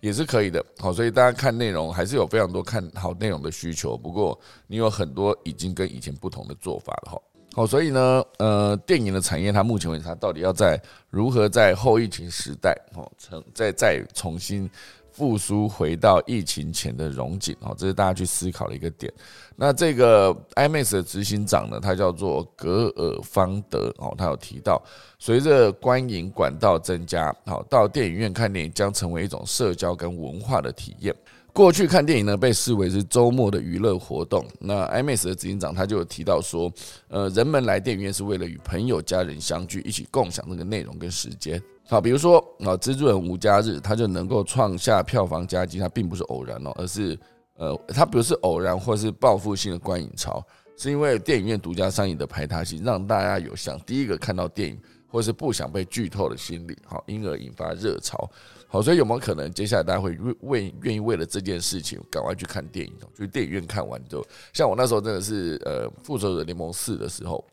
[0.00, 0.64] 也是可以的。
[0.78, 3.96] 好，所以大家看内容还是有非常多看好内容的需求。
[3.96, 7.22] 不过你有很多已经跟以前不同的做法了，哈。
[7.54, 14.68] 好，所以呢，呃，电影的产业它目前为止它到底要在如何在后疫情时代，哦，重再再重新。
[15.14, 19.12] 复苏回到疫情前的融景哦，这是大家去思考的一个点。
[19.54, 24.82] 那这个 IMAX 的执行长呢，他叫做格尔方德哦，他有提到，
[25.20, 31.14] 随着观影管道增加，好到电影院看电影将成为一种社交跟文化的体验。
[31.54, 34.44] 过去看电影呢，被视为是周末的娱乐活动。
[34.58, 36.70] 那 IMAX 的执行长他就有提到说，
[37.06, 41.62] 呃，人们来电影院是为了与朋友、家人相聚，一起共享这个内容跟时间。
[41.86, 47.16] 好，比如说啊，蜘蛛人无家日，他就能够创下票房佳绩，它并不是偶然哦，而是
[47.56, 50.44] 呃，它不是偶然或是报复性的观影潮，
[50.76, 54.76] 是因为电影院独家上映的排他性，让大家有想第一个看到电影。
[55.06, 58.28] 或是不想被剧透的心理，好，因而引发热潮，
[58.66, 62.92] 好，所以有没有可能接下来大家会为愿意为了这件事情赶快去看电影？
[63.16, 67.44] 去电影院看完之后，像我那时候真的是呃，复仇者联盟四的时候。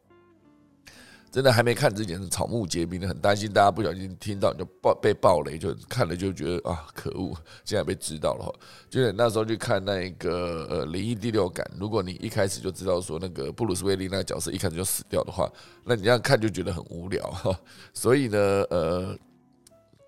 [1.33, 8.53] 真的还没看之前是草木皆兵的，很担心大家不小心听到就爆被爆雷，就看了就觉得啊可恶，现在被知道了哈。
[8.89, 15.49] 就是那时候去看那一个呃灵异第六感，如果你一开始就知道说那个布鲁斯威利那个角色一开始就死掉的话，
[15.85, 17.57] 那你这样看就觉得很无聊哈。
[17.93, 18.37] 所以呢，
[18.69, 19.17] 呃，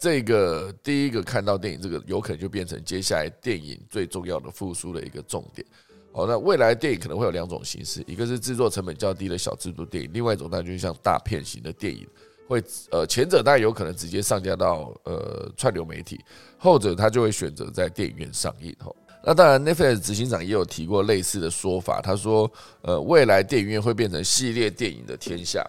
[0.04, 5.66] 这个第一个看到电影，这个有可能就变成接下来电影最重要的复苏的一个重点。
[6.12, 12.06] 哦，那未来电影可能会有两种形式，一个是制作成本较低的小制作电影，另外一种当然就是像大片型的电影，
[12.50, 12.62] 会
[12.92, 16.20] 呃前者当然有可能直接上架到呃串流媒体，
[16.58, 18.76] 后者他就会选择在电影院上映。
[18.84, 25.66] 吼，那当然，Netflix 执行长也有提过类似的说法，他说，呃，未来电影院会变成系列电影的天下。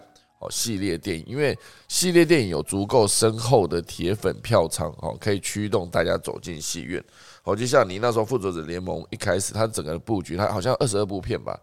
[0.49, 7.03] 系列电影，因为系列电影有足够深厚的铁粉票仓，哦，可以驱动大家走进戏院。
[7.43, 11.59] 哦，就像你那时候《复仇者联盟》一开始，它整个的布局，它好像二十二部片吧，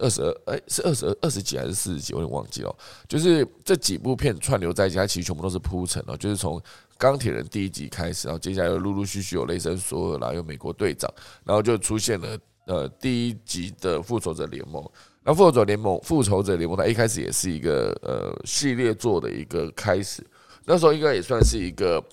[0.00, 2.14] 二十二，哎，是二十二、二十几还是四十几？
[2.14, 2.74] 我有点忘记了。
[3.06, 6.60] 就是这几部片串流在一起，它其实全部都是铺陈哦，就是从
[6.96, 11.12] 钢铁人第一集开始，然后接下来又陆陆续续有雷神索尔啦，有美国队长，
[11.44, 14.82] 然后就出现了呃第一集的复仇者联盟。
[15.24, 20.26] 那复仇者联盟，复仇者联盟它一开始也是一个呃系列做的一个开始，
[20.64, 22.04] 那时候应该也算是一个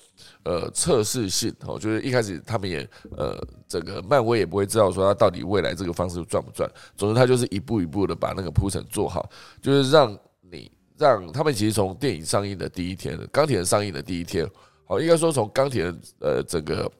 [0.43, 3.35] 呃测试性哦，就是一开始他们也呃
[3.67, 9.27] 整个漫威也不会知道说它到底未来这个方式赚不赚，总之它就是一步一步的把那个铺陈做好，
[9.59, 14.47] 就是让你让他们其实从电影上映的第一天，钢铁人上映的第一天，
[14.85, 16.91] 好应该说从钢铁人呃整个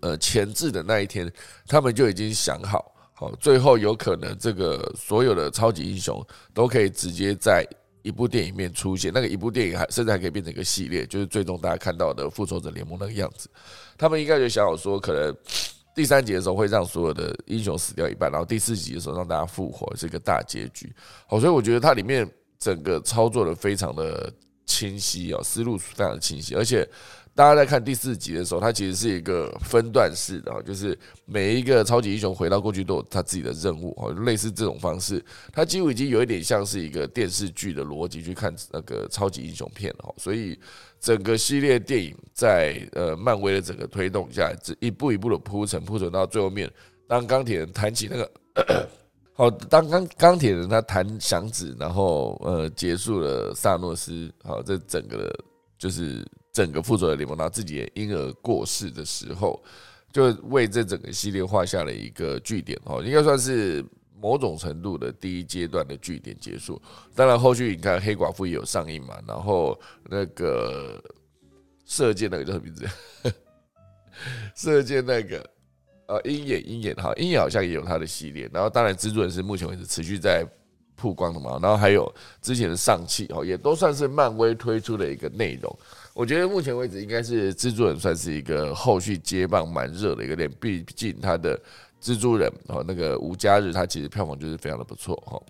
[0.00, 1.28] 呃前置的那一天，
[1.66, 2.91] 他们就已经想好。
[3.22, 7.64] 哦，最后有可能这个所有的超级英雄都可以直接在
[8.02, 13.48] 一部电影面出现，那个一部电影还甚至还可以变成一个系列，就是最终大家看到的复仇者联盟那个样子。
[13.96, 15.32] 他们应该就想好说，可能
[15.94, 20.92] 第三集的时候会让所有的英雄死掉一半，然后第四集的时候让大家复活，是一个大结局。
[21.28, 24.32] 好，所以我觉得它里面整个操作的非常的
[24.66, 26.88] 清晰哦，思路非常的清晰，而且。
[27.34, 40.58] 大家在看第四集的时候，它其实是一个分段式的，就是每一个超级英雄回到过去都有他自己的任务哦，类似这种方式，它几乎已经有一点像是一个电视剧的逻辑去看那个超级英雄片哦，所以
[41.00, 46.70] 整个系列电影在呃漫威的整个推动下，这一步一步的铺陈铺陈到最后面，
[47.08, 48.30] 当钢铁人弹起那个
[49.32, 55.44] 好， 当钢钢铁人他弹响指，然后呃结束了萨诺斯，好，这整个的
[55.78, 56.22] 就是。
[56.52, 59.62] 整个复仇者联盟他自己也因而过世的时候，
[60.12, 63.82] 就为这整个系列画下了一个句点哦，应该算是
[64.20, 66.80] 某种程度的第一阶段的句点结束。
[67.14, 71.02] 当然，后续你看黑寡妇也有上映嘛，然后那个
[71.86, 72.86] 射箭那个叫什么名字？
[74.54, 75.50] 射箭那个
[76.06, 78.48] 呃鹰眼鹰眼哈，鹰眼好像也有他的系列。
[78.52, 80.46] 然后当然蜘蛛人是目前为止持续在
[80.96, 85.78] 曝光的嘛，然后还有之前的上汽哦，也都算是漫威推出的一个内容。
[86.14, 91.58] 我觉得目前为止应该是蜘蛛人算是一个后续接棒蛮热的一个点，毕竟他的
[92.02, 95.42] 蜘蛛人哦那个无家日，他其实票房就是非常的不错哈。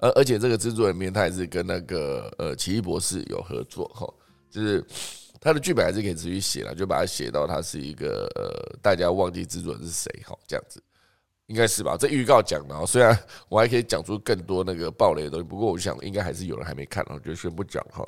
[0.00, 4.08] 而而且这个蜘蛛人面他也是跟那个呃奇异博士有合作哈，
[4.50, 4.82] 就是
[5.40, 10.82] 他的剧本还是可以持续写了，就把它写到他是一个呃大家忘记蜘蛛人是谁哈这样子，
[11.48, 11.96] 应该是吧？
[11.98, 18.06] 这预告讲的，虽然我还可以讲出更多那个暴雷的东西，不过我想应该还是有人还没看，我就先不讲哈。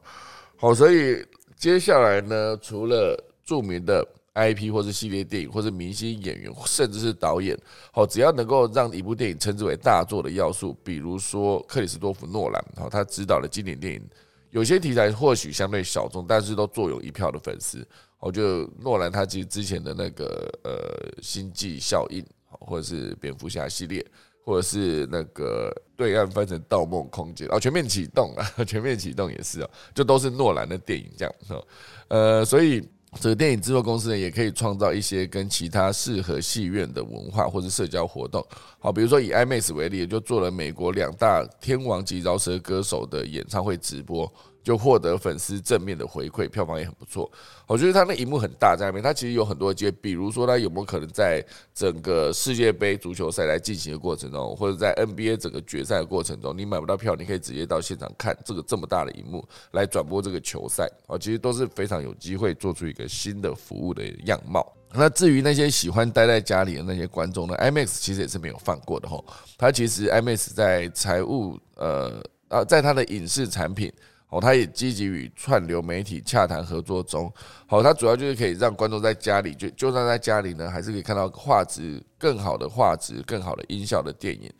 [0.56, 1.26] 好，所以
[1.56, 7.58] 接下来呢，除了著名的 IP 或是系列电影，或是明星演员，甚至是导演，
[7.92, 14.02] 好，只要能够让一部电影称之为大作的要素，比如说克里斯多夫诺兰，好，他执导的经典电影，
[14.50, 17.86] 有些题材或许相对小众，但是都坐拥一票的粉丝。
[18.18, 22.22] 我觉得诺兰他其实之前的那个呃星际效应，
[22.60, 24.04] 或者是蝙蝠侠系列。
[24.42, 31.66] 或者是那个对岸翻成《盗梦空间》哦，全面启动啊， 全面启动也是哦，就都是诺兰的电影这样哦，
[32.08, 32.80] 呃，所以
[33.20, 38.44] 这个电影制作公司呢，也可以创造一些跟其他适合戏院的文化或者社交活动，
[38.78, 44.32] 好，比如说以 IMAX 为例，就做了美国两大天王级饶舌歌手的演唱会直播，
[44.64, 47.30] 就获得粉丝正面的回馈，票房也很不错。
[47.70, 51.40] 我觉得他那荧幕很大，在那边他其实有很多节，比如说他有没有可能在
[51.72, 64.66] 整个世界杯足球赛来进行的过程中，或者在 NBA 整个决赛的过程中，你买不到票，你可以直接到现场看这个这么大的荧幕来转播这个球赛啊，其实都是非常有机会做出一个新的服务的样貌。
[64.92, 69.24] 那至于那些喜欢待在家里的那些观众呢，IMAX 其实也是没有放过的吼。
[69.56, 73.92] 他其实 IMAX 在财务呃啊，在他的影视产品。
[74.30, 77.32] 哦，他也积极与串流媒体洽谈合作中。
[77.66, 84.50] 好，它主要就是可以让观众在家里，就就算在家里呢，还是可以看到画质更好的画质、更好的音效的电影。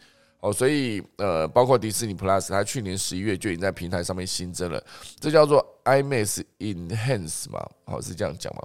[0.41, 4.83] 哦，所以呃，包括迪士尼 Plus，它去年十一月就已经在平台上面新增了，
[5.21, 7.65] 这叫做 IMAX Enhance 嘛？
[7.85, 8.63] 好，是这样讲吗？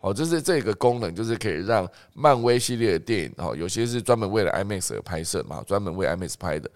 [0.00, 6.68] 好，就是这个功能，就是可以让漫威系列的电影，哦，有些是专门为了 IMAX 而拍摄嘛，专门为 IMAX 拍的。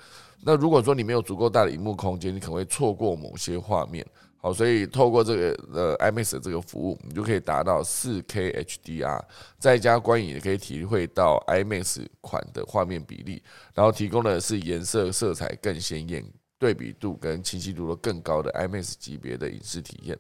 [0.43, 4.07] 那如果说你没有足够大的荧幕空间，你可能会错过某些画面。
[4.39, 9.21] 好，所以透过这个呃 IMAX 的这个服务，你就可以达到四 K HDR，
[9.59, 13.43] 在家观影也可以体会到 IMAX 款的画面比例，
[13.75, 16.25] 然后提供的是颜色色彩更鲜艳、
[16.59, 20.17] 对比度跟清晰度都更高的 IMAX 级别的影视体验。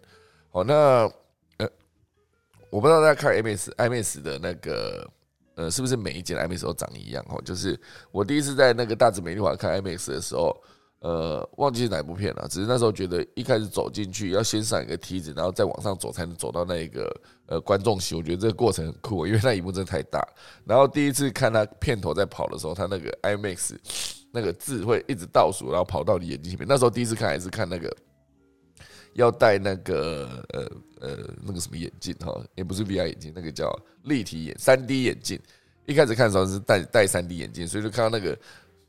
[0.51, 1.09] 好，那
[1.59, 1.69] 呃，
[2.71, 5.09] 我不知道大家看 IMAX IMAX 的那个。
[5.57, 7.25] 呃，是不是每一间 IMAX 都长一样？
[7.25, 7.79] 哈，就是
[8.13, 10.55] 我第一次在那个大直美丽华看 IMAX 的时候，
[11.01, 12.47] 呃，忘记是哪一部片了。
[12.49, 17.11] 只是那时候觉得一开始走进去要先上一个梯子，然后再往上走才能走到那一个
[17.47, 18.15] 呃观众席。
[18.15, 20.23] 我觉得这个过程很酷，因为那一幕真的太大。
[20.65, 23.77] 然后第一次看他片头在跑的时候，他那个 IMAX
[24.31, 26.69] 那个字会一直倒数，然后跑到你眼睛前面。
[26.69, 27.91] 那时候第一次看还是看那个
[29.17, 30.71] 要戴那个呃。
[30.99, 33.71] 呃，那个什么眼镜哈，也不是 VR 眼镜，那个叫
[34.05, 35.39] 立体眼、三 D 眼镜。
[35.85, 38.39] 一开始看的时候是戴戴三 D 眼镜，所以就看到那个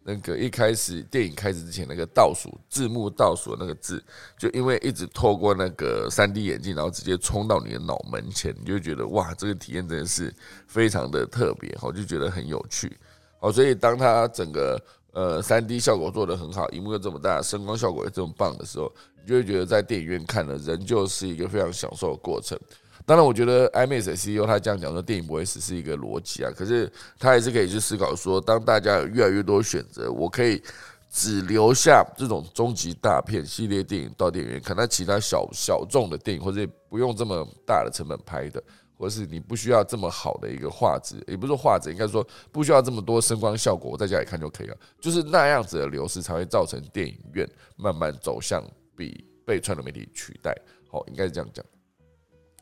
[0.03, 4.01] 那个一开始电影开始之前那个倒数字幕倒数的那个字，
[4.37, 10.33] 就因为一直透过那个三 D 眼镜，然后直接冲到你的脑门前，你就觉得哇，这个体验真的是
[10.65, 12.97] 非常的特别，我就觉得很有趣。
[13.41, 18.89] 好，所以当它整个呃三 D 效果做得很好，荧幕又这么大，声光效果又这么棒的时候。
[19.27, 22.57] 就会觉得在电影院看了，仍旧是一个非常享受的过程。
[23.05, 26.51] 当然，我觉得 IMAX CEO 他这样讲说，电影不会死是一个逻辑啊。
[26.55, 30.61] 可是他还是可以去思考说，当大家有越来越多选择，我可以
[31.09, 38.61] 只留下这种终极大片系列电影到电影院看，那其他小小众的电影或者不用这么大的成本拍的，
[38.97, 44.75] 或者是你不需要这么好的一个画质，也不是画质，应该说不需要这么多声光效果，我在家里看就可以了。
[44.99, 48.61] 就是那样子的流失，才会造成电影院慢慢走向。
[48.97, 50.53] 比被传统媒体取代，
[50.89, 51.63] 好，应该是这样讲。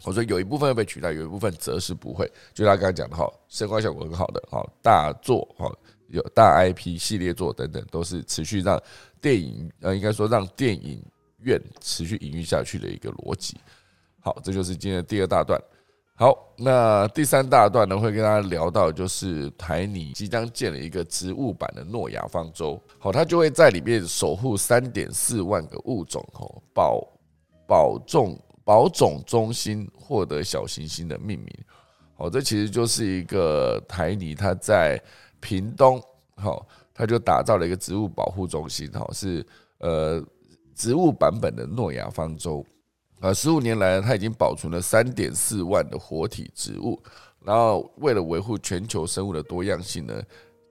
[0.04, 2.30] 我说有一部分会被取代，有一部分则是不会。
[2.54, 5.72] 就他刚刚讲的，哈，声光效果很好的，哈，大作，哈，
[6.10, 8.80] 有大 IP 系列作等等，都是持续让
[9.22, 11.02] 电影，呃，应该说让电影
[11.40, 13.58] 院持续营运下去的一个逻辑。
[14.20, 15.60] 好，这就是今天的第二大段。
[16.18, 27.06] 好，那第三大段呢，会跟大家聊到，就是台泥即将建了一个植物版的诺亚方舟，好，它就会在里面守护三点四万个物种，哦，保
[27.68, 31.50] 保种保种中心获得小行星的命名，
[32.16, 34.98] 好，这其实就是一个台泥，它在
[35.42, 36.02] 屏东，
[36.38, 39.46] 好，它就打造了一个植物保护中心，好，是
[39.80, 40.24] 呃
[40.74, 42.66] 植物版本的诺亚方舟。
[43.26, 47.02] 呃，十五年来，它已经保存了三点四万的活体植物，
[47.44, 50.22] 然后为了维护全球生物的多样性呢，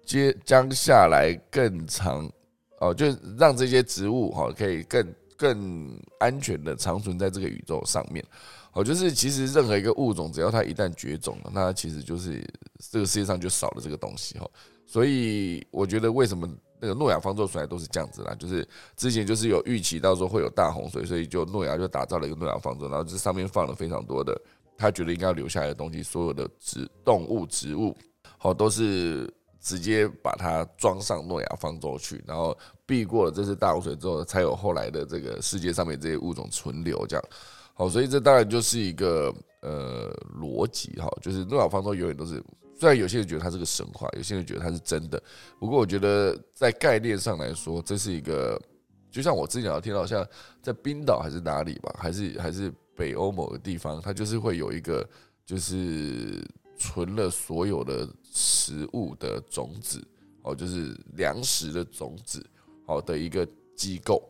[0.06, 2.30] 接将下来更长
[2.78, 8.24] 哦，就让这些植物哈可以更更安全的长存在这个宇宙上面。
[8.72, 12.40] 哦，就是其实任何一个物种，只要它一旦绝种了，那其实就是
[12.88, 14.48] 这个世界上就少了这个东西哈。
[14.94, 16.48] 所以我觉得为什么？
[16.78, 18.64] 那个诺亚方舟出来都是这样子啦，就是
[18.94, 24.40] 之前就是有预期到时候会有大洪水，所以就诺亚就打造了一个诺亚方舟，然后这上面放了非常多的
[24.76, 27.96] 他觉得应该要留下来的东西，所有的植动物、植物，
[28.38, 29.28] 好都是
[29.60, 37.24] 直接把它装上诺亚方舟去，然后避过了这次大洪水之后，才有后来的这个世界上面这些物种存留这样。
[37.72, 42.40] 好，所以这当然就是一个呃逻辑哈，就是诺亚方舟永远都是。
[42.84, 45.18] 虽然有些人觉得它是个神话，有些人觉得它是真的，
[45.58, 48.60] 不过我觉得在概念上来说，这是一个，
[49.10, 50.22] 就像我之前有听到，像
[50.60, 55.02] 在冰岛还是哪里吧，还是还是北欧某个地方，它就是会有一个，
[55.46, 60.06] 就是存了所有的食物的种子，
[60.42, 62.44] 哦，就是粮食的种子，
[62.86, 64.22] 好的一个机构。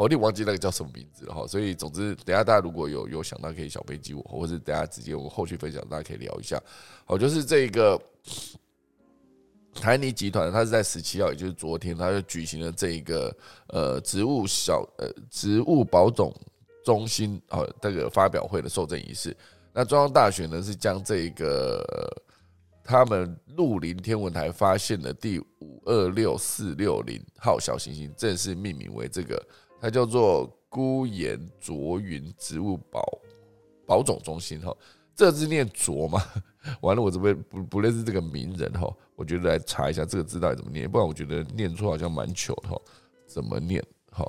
[0.00, 6.58] 我有点忘记那个叫什么名字了哈，所以总之，等下大家如果有有想到可以小飞机我，或者等下直接我们后续分享，大家可以聊一下。
[7.04, 8.00] 好，就是这个
[9.74, 13.36] 台泥集团，它是在十七号，也就是昨天，它就举行了这一个
[13.66, 16.34] 呃植物小呃植物保种
[16.82, 19.36] 中心哦，这个发表会的受赠仪式。
[19.74, 21.84] 那中央大学呢是将这个
[22.82, 29.46] 他们陆林天文台发现的第五二六四六零号小行星正式命名为这个，
[29.80, 33.02] 它叫做孤岩卓云植物保
[33.86, 34.76] 保种中心哈。
[35.16, 36.22] 这字念卓吗？
[36.82, 42.80] 完了，我这边不不认识这个名人哈，我觉得来查一下这个字到底怎么念，不然我觉得念错好像蛮糗的哈。
[43.26, 43.82] 怎么念？
[44.10, 44.26] 哈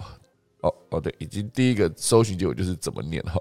[0.62, 3.40] 哦哦对，已经第一个搜寻结果就是怎么念哈。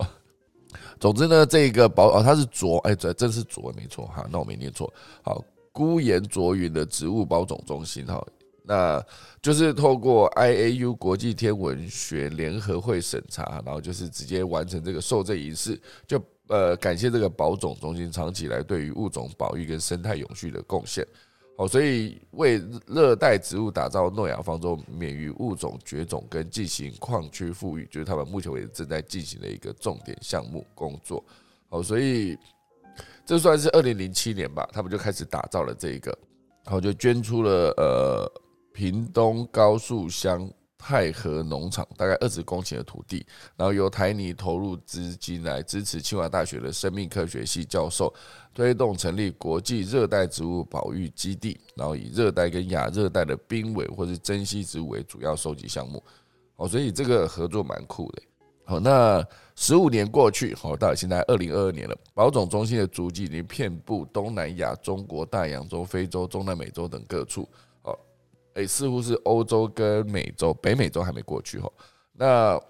[0.99, 4.93] 总之呢，这个保哦，它是卓，哎，这真是卓，没错哈，那我没念错。
[5.23, 8.25] 好，孤岩卓云的植物保种中心哈，
[8.71, 9.05] 那
[9.43, 21.05] 就是透过 IAU 国际天文学联合会审查，然后就是直接完成这个受赠仪式，就呃感谢这个保种中心长期以来对于物种保育跟生态永续的贡献。
[21.57, 31.25] 哦，所以为热带植物打造诺亚方舟，免于物种绝种跟进行矿区富裕，就是他们目前为止正在进行的一个重点项目工作。
[31.71, 32.39] 哦，所以
[33.27, 36.16] 这算是二零零七年吧，他们就开始打造了这一个，
[36.64, 38.33] 然后就捐出了呃
[38.73, 40.51] 屏东高速乡。
[40.83, 43.23] 太和农场大概二十公顷的土地，
[43.55, 48.11] 然后由台泥投入资金来支持清华大学的生命科学系教授，
[48.55, 56.03] 推动成立国际热带植物保育基地，然后以热带跟亚热带的濒危或是珍稀植物为主要收集项目。
[56.57, 58.23] 哦，所以这个合作蛮酷的。
[58.64, 59.23] 好，那
[59.57, 67.47] 十五年过去，好，到现在二零二二年了，保种中心的足迹已经遍布东南亚、中国大洋洲、非洲、中南美洲等各处。
[68.55, 71.71] 哎，似乎是欧洲跟美洲，北美洲还没过去哈。
[72.13, 72.61] 那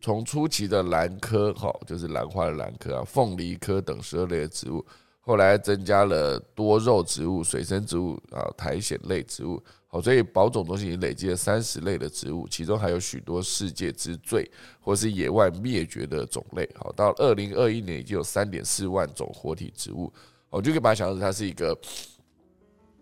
[0.00, 4.84] 从初期的兰科哈，就是兰花的兰科啊，凤梨科等十二类的植物，
[5.20, 9.62] 后来增加了多肉植物、水生植物啊、苔藓类植物。
[9.86, 16.68] 好，所以保种中心已经累积了三十类的植物，其中还有许多世界之最或是野外灭绝的种类。
[16.74, 20.12] 好，到二零二一年已经有三点四万种活体植物。
[20.50, 21.78] 我就可以把它想成它是一个。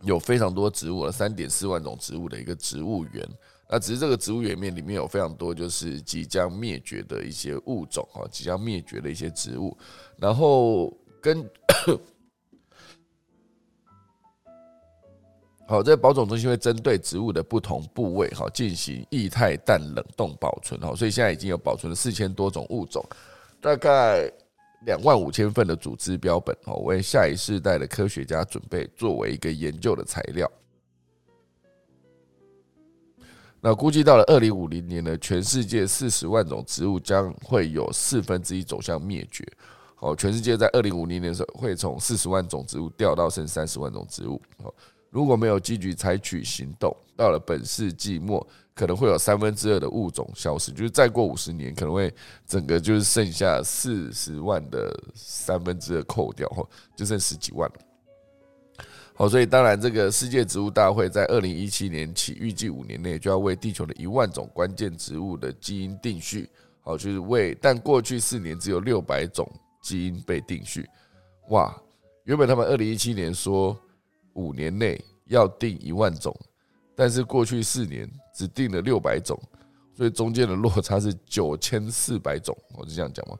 [0.02, 3.26] 有非常多植物了，三点四万种植物的一个植物园。
[3.68, 9.76] 那只是这个植物园面里面有非常多就是即将灭绝的一些物种啊，即将灭绝的一些植物。
[10.16, 11.48] 然后跟
[15.66, 23.04] 好，这保种中心会针对植物的不同部位哈进行液态氮冷冻保存哈，所以现在已经有保存了四千多种物种，
[23.60, 24.32] 大概。
[24.86, 30.50] 两万五千份的组织标本哦，为下一世代的科学家准备作为一个研究的材料。
[33.60, 39.44] 那估计到了二零五零年呢，全世界四十万种植物将会有四分之一走向灭绝。
[39.98, 44.40] 哦，全世界在二零五零年的时候会从四十万种植物掉到剩三十万种植物。
[44.58, 44.72] 哦，
[45.16, 48.46] 如果没有积极采取行动，到了本世纪末。
[48.74, 52.12] 可能会有三分之二的物种消失，就是再过五十年，可能会
[52.46, 56.62] 整个就是剩下四十万的三分之二扣掉，哈，
[56.94, 58.84] 就剩十几万了。
[59.14, 66.46] 好，所以当然，这个世界植物大会在二零一七年起，预计五年内就要为地球的一万种关键植物的基因定序。
[66.82, 69.50] 好，就是为，但过去四年只有六百种
[69.80, 70.86] 基因被定序。
[71.48, 71.74] 哇，
[72.24, 73.74] 原本他们二零一七年说
[74.36, 76.34] 五年内要定一万种。
[76.94, 79.38] 但是过去四年只定了六百种，
[79.94, 83.36] 所以中间的落差是九千四百种，我是这样讲吗？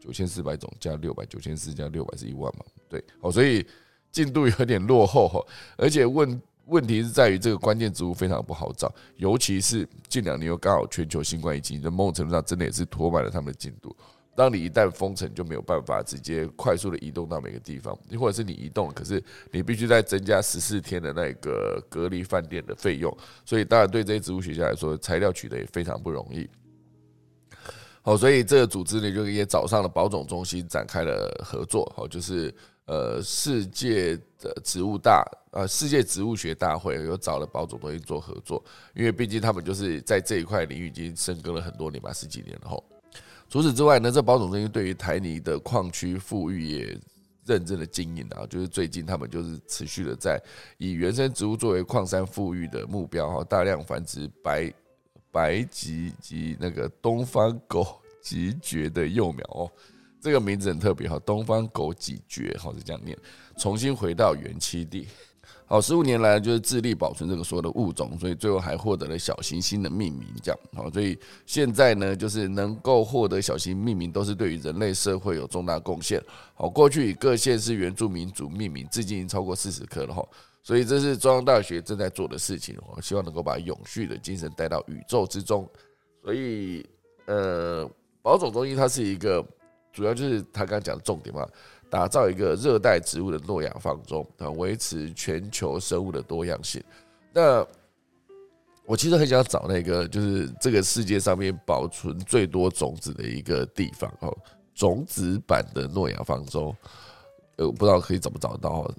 [0.00, 2.64] 九千四百种加六百，九千四加六百是一万嘛？
[2.88, 3.66] 对，哦，所以
[4.12, 5.44] 进度有点落后哈，
[5.76, 13.96] 而且问问题是在于这个关键植物非常不好找，尤其是近两年又刚好全球新冠疫情，在某种程度上真的也是拖慢了他们的进度。
[14.36, 19.22] 当你一旦封城，就没有办法直接快速的移动到每个地方，或者是你移动，可是
[19.52, 26.48] 你必须再增加十四天的那个隔离饭店的费用，所以当然对这些植物学家来说，材料取得也非常不容易。
[28.02, 31.90] 好，所以这个组织呢，就也找上了保种中心展开了合作。
[31.96, 32.54] 好，就是
[32.86, 38.62] 呃世界的植物大呃世界植物学大会有找了保种中心做合作，
[38.94, 42.84] 因为毕竟他们就是在这一块领域已经深耕了很多年吧，十几年了后。
[43.54, 46.98] 除此之外呢，这保种中心对于台泥的矿区富裕也
[47.46, 50.42] 认真的经营啊，就是最近他们就是持续的在
[50.76, 54.74] 以原生植物作为矿山富裕的目标哈，大量繁殖白
[55.30, 57.86] 白棘及那个东方狗
[58.20, 59.70] 棘蕨的幼苗哦，
[60.20, 63.16] 这个名字很特别哈，东方狗脊蕨哈是这样念，
[63.56, 65.06] 重新回到原栖地。
[65.66, 70.28] 好，十五年来就是致力保存这个所有的物种，所以最后还获得了小行星的命名。
[70.42, 76.22] 这样，好，所以现在呢，就是能够获得小行星命名，都是对于人类社会有重大贡献。
[76.54, 80.22] 好，过去以各县市原住民族命名，至今已经超过四十颗了哈。
[80.62, 85.68] 所以这是中央大学正在做的事情，我希望能够把永续的精神带到宇宙之中。
[86.22, 86.86] 所以，
[87.26, 87.90] 呃，
[88.22, 89.44] 保种中心它是一个
[89.92, 91.46] 主要就是他刚刚讲的重点嘛，
[91.90, 96.82] 打造一个热带植物的诺亚方舟啊，维持全球生物的多样性。
[97.32, 97.66] 那
[98.86, 104.36] 我其实很想找那个，就是这个世界上面保存最多种子的一个地方哦，
[104.74, 106.74] 种子版的诺亚方舟，
[107.56, 108.90] 呃，我不知道可以怎么找到。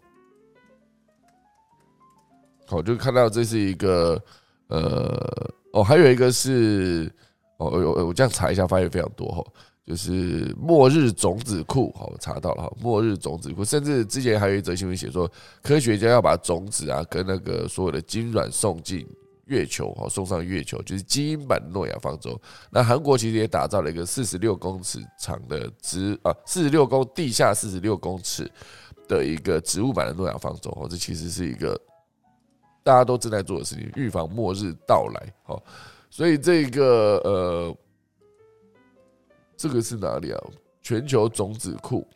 [2.66, 4.20] 好，就看到这是一个，
[4.70, 7.12] 呃，哦，还有一个是，
[7.58, 9.46] 哦，我我这样查一下，发现非常多哈，
[9.86, 15.30] 就是末日种子库，好，我查到了哈，末日种子库，甚至之前还有一则新闻写说，
[15.62, 19.08] 科学家要把种子啊跟那个所有的精卵送进。
[19.48, 22.36] 月球哈送上月球就是基因版诺亚方舟。
[22.72, 28.52] 那韩国其实也打造了一个四十六公尺长的植啊四十六公地下四十六公尺
[29.08, 31.80] 的一个植物版的诺亚方舟哦，这其实是一个
[32.82, 35.34] 大家都正在做的事情，预防末日到来。
[35.44, 35.62] 好，
[36.10, 37.78] 所以这个呃，
[39.58, 40.42] 这个是哪里啊？
[40.82, 42.08] 全球种子库，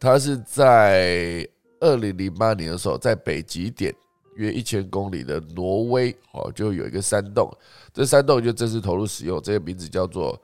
[0.00, 1.48] 它是在
[1.80, 3.94] 二零零八年的时候在北极点。
[4.36, 7.52] 约一千公里的挪威，哦，就有一个山洞，
[7.92, 10.40] 这山洞就正式投入使用，这个名字叫做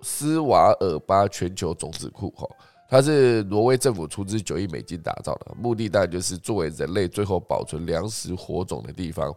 [0.00, 2.48] 斯瓦尔巴全球种子库，哈，
[2.90, 9.32] 它是挪威政府出资九亿美金打造的，目的当然就是作为人类最后保存粮食火种的地方。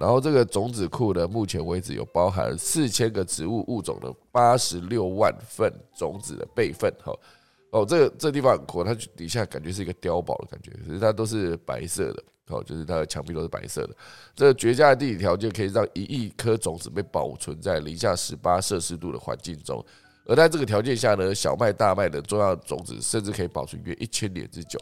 [0.00, 7.12] 然后这个种子库呢，目前为止有包含四千个植物物种的八十六万份种子的备份，哈，
[7.70, 12.22] 哦，这个这地方很酷，它底下感觉是一个碉堡的感觉，可是它都是白色的。
[12.48, 13.96] 哦，就是它的墙壁都是白色的，
[14.34, 19.82] 这个绝佳的地理条件可以让一亿颗种子被保存在零下十八摄氏度的环境中，
[20.26, 24.78] 而在这个条件下呢，小麦、大麦等重要种子甚至可以保存约一千年之久。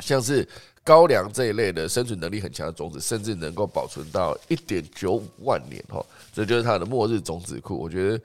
[0.00, 0.48] 像是
[0.84, 5.82] 高粱这一类的生存能力很强的种子，甚至能够保存到一点九五万年。
[5.88, 7.76] 哈，这就是它的末日种子库。
[7.76, 8.20] 我觉得。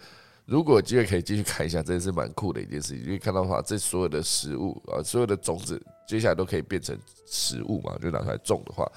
[0.45, 3.03] 如果有机会可以继续看一下，真的是蛮酷的一件事情。
[3.05, 6.97] 因为看到的话，这所有的食物啊，所有的种子，接下来都可以变成
[7.27, 8.91] 食物嘛，就拿出来种的话，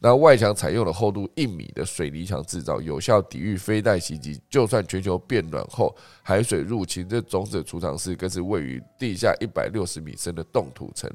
[0.00, 4.38] 那外墙采用了厚度一米的水泥墙制造，有效抵御飞弹袭击。
[4.50, 11.10] 就算全球变暖后，海水入侵，这种子储藏室更是位于地下一百六十米深的冻土层。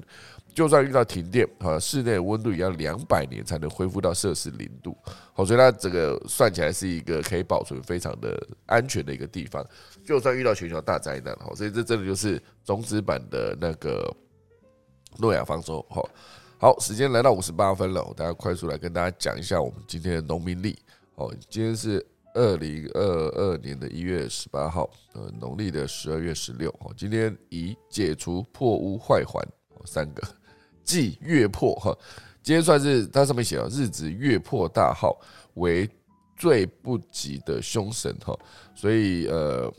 [0.53, 4.95] 就算遇到停电，哈，室内温度也要两百年才能恢复到摄氏零度。
[5.33, 9.65] 好，所以它整个算起来是一个可以保存非常的安全的一个地方。
[10.05, 14.15] 就算遇到全球大灾难，哈，所以这真的就是种子版的那个
[15.17, 15.81] 诺亚方舟。
[15.89, 16.03] 哈，
[16.59, 20.77] 好，时间来到五十八分了，我大家快速来跟大家讲一下我们今天的农民历。
[21.15, 26.69] 哦，今天是二零二二年的一月十八号，呃，农历的十二月十六。
[26.81, 29.43] 哦，今天以解除破屋坏环
[29.85, 30.21] 三个。
[30.83, 31.97] 忌月破哈，
[32.41, 35.19] 今天算是它上面写了日子月破大号
[35.55, 35.89] 为
[36.37, 38.37] 最不吉的凶神哈，
[38.75, 39.71] 所以呃，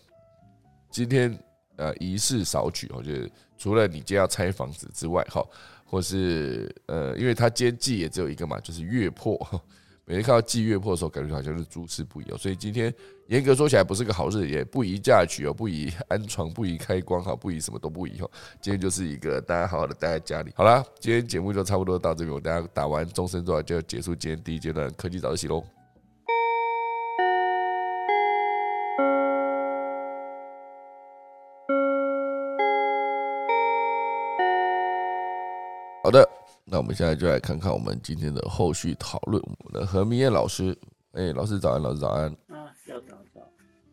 [0.90, 1.38] 今天
[1.76, 5.44] 呃仪式少举，哦，就是除了你今天要拆房子之外哈，
[5.84, 9.38] 或是呃，因为它今天忌也只有一个嘛，就是月破。
[10.06, 12.36] 每天看到祭月破的时候，感觉好像是诸事不宜哦。
[12.36, 12.92] 所以今天
[13.28, 18.30] 严格说起来不是个好日，也不宜嫁娶哦，不宜安床，不宜开光哈，不宜什么都不宜哦。
[18.60, 20.52] 今天就是一个大家好好的待在家里。
[20.54, 25.64] 好啦，今天节目就差不多到这边，我大家打完钟声之后就要结束今天第一阶段科技早自习喽。
[36.02, 36.43] 好的。
[36.66, 39.42] 那我们现在就来看看我们今天的后续讨论。
[39.42, 40.76] 我们的何明燕老师，
[41.12, 42.30] 哎，老师早安，老师早安。
[42.48, 43.40] 啊，要早早，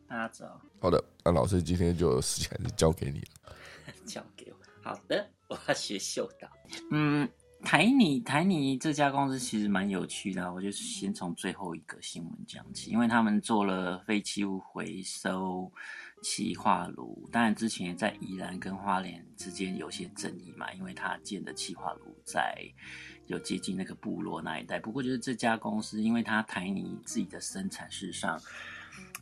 [0.08, 0.62] 大家早。
[0.80, 3.56] 好的，那老师今天就时间还是交给你了。
[4.08, 4.58] 交给我。
[4.82, 6.48] 好的，我要学秀导。
[6.92, 7.28] 嗯，
[7.62, 15.70] 台泥台泥这家公司其实蛮有趣的，我就先从最后一个新闻讲起，因为他们做了废弃物回收。
[16.22, 22.56] 气化炉，当然之前在宜兰跟花莲之间有些争议嘛，因为他建的气化炉在
[23.28, 24.80] 有接近那个部落那一带。
[24.80, 28.40] 不过就是这家公司，因为它台泥自己的生产事上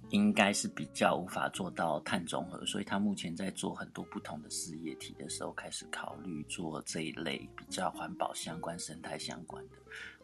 [0.10, 9.78] 应该是比较无法做到碳中和，所以它目前在做很多不同的事业体的时候，开始考虑做这一类比较环保相关、生态相关的。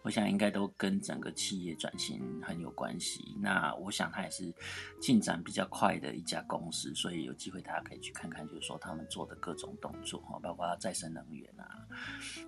[0.05, 3.35] 我想应该都跟整个企业转型很有关系。
[3.41, 4.53] 那我想它也是
[5.01, 11.87] 进展比较快的一家公司，所以有机会大家可以去看看，就是说他们做的各种动作哈，包括再生能源啊，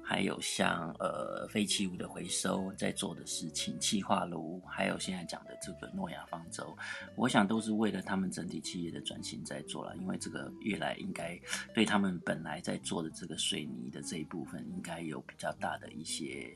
[0.03, 6.77] 还有像呃废弃物的回收在做的事情，气化炉，还有现在讲的这个诺亚方舟，
[7.15, 9.97] 我想都是为了他们整体企业的转型在做了。
[9.97, 11.35] 因为这个越来应该
[11.73, 16.55] 对他们本来在做的这个水泥的这一部分，应该有比较大的一些。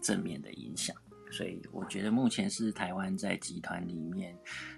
[0.00, 0.96] 正面的影响。
[1.30, 4.34] 所以我觉得目前是台湾在集团里面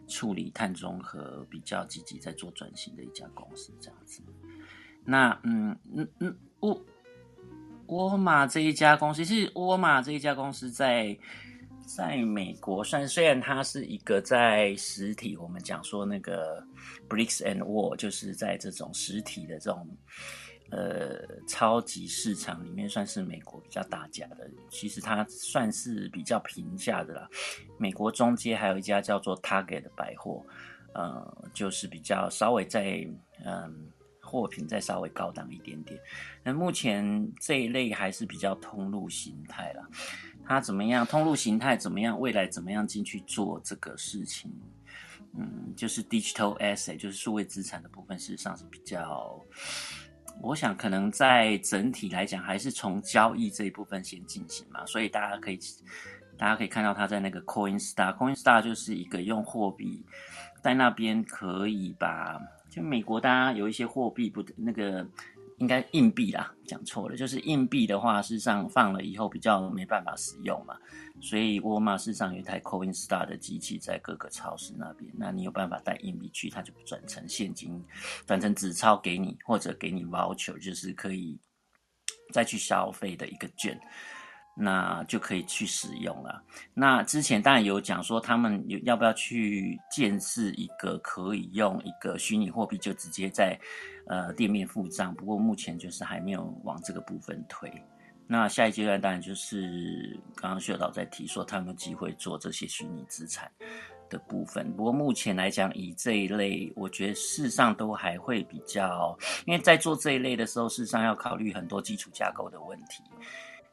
[0.08, 4.20] 处理碳中和比较积极，在做转型的一家公司这样子。
[5.04, 6.84] 那嗯嗯嗯，沃
[7.86, 11.16] 沃尔玛这一家公司其实沃尔玛这一家公司在
[11.86, 16.60] 在美国算虽然它是一个在实体，我们讲说那个
[17.08, 19.88] bricks and wall，就是在这种实体的这种。
[20.70, 27.28] 呃，超级市场里面算是美国比较大家的，其实它算是比较平价的啦。
[27.76, 30.46] 美国中街还有一家叫做 Target 的百货，
[30.94, 33.04] 呃，就是比较稍微在
[33.44, 33.90] 嗯
[34.20, 35.98] 货品再稍微高档一点点。
[36.44, 39.88] 那目前这一类还是比较通路形态啦。
[40.46, 41.04] 它怎么样？
[41.04, 42.18] 通路形态怎么样？
[42.18, 44.52] 未来怎么样进去做这个事情？
[45.36, 49.44] 嗯，就是 digital asset，就是数位资产的部分，事实上是比较。
[50.42, 55.58] 我想可能在整体来讲，还是从交易这一部分先进行嘛，所以大家可以
[56.38, 60.04] 大家可以看到，他在那个 Coinstar，Coinstar 就是一个用货币
[60.62, 65.06] 在那边可以把，就美国大家有一些货币不那个。
[65.60, 70.74] 应该硬币啦，讲错了，就是硬币的话，事实上放了以后比较没办法使用嘛，
[71.20, 77.84] 所以沃尔玛事实上有一台 Coinstar 的机器在各个超市那边，那你有办法带硬币去，它就转成现金，
[78.26, 81.38] 转成纸钞给你，或者给你 voucher，就是可以
[82.32, 83.78] 再去消费的一个券。
[84.62, 86.42] 那就可以去使用了。
[86.74, 93.58] 那之前当然有讲说，他们要不要去建设一个可以用一个虚拟货币，就直接在
[94.06, 95.14] 呃店面付账。
[95.14, 97.72] 不过目前就是还没有往这个部分推。
[98.26, 103.50] 那下一阶段当然就是刚刚秀导在提说，他们有机会做这些虚拟资产
[104.10, 104.70] 的部分。
[104.76, 113.02] 不过目前来讲，以这一类，我觉得事实上都还会比较，因为在做这一类的时候，事实上要考虑很多基础架构的问题。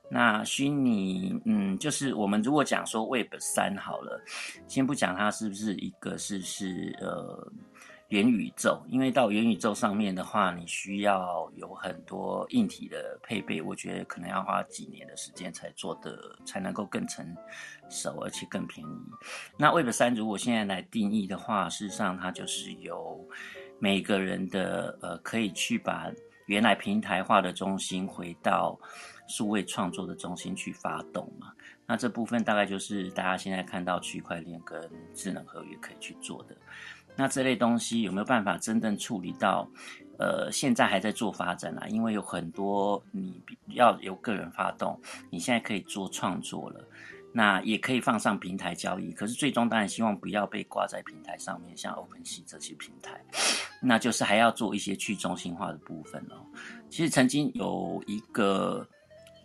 [0.10, 4.24] 那虚拟，嗯，就是我们如果讲说 Web 三好了，
[4.68, 7.52] 先不讲它是不是一个是是呃
[8.08, 17.36] 元宇宙，因为到元宇宙上面的话，你需要有很多硬体的配备，我觉得可能要花几年的时间才做的，才能够更成
[17.90, 19.00] 熟，而且更便宜。
[19.58, 23.28] 那 Web 三如果现在来定义的话，事实上它就是由
[23.78, 26.10] 每个人的呃，可以去把
[26.46, 28.80] 原来平台化的中心回到。
[29.28, 31.52] 数位创作的中心去发动嘛？
[31.86, 36.56] 那这部分大概就是大家现在看到区块链跟智能合约可以去做的。
[37.16, 39.68] 那这类东西有没有办法真正处理到？
[40.20, 45.00] 呃，现在还在做发展啦，因为有很多你要由个人发动，
[45.30, 46.84] 你现在可以做创作了，
[47.32, 49.12] 那也可以放上平台交易。
[49.12, 53.24] 可是最终当然希望不要被挂在平台上面，像 OpenSea 这些平台，
[53.80, 56.42] 那就是还要做一些去中心化的部分哦。
[56.90, 58.88] 其实曾经有一个。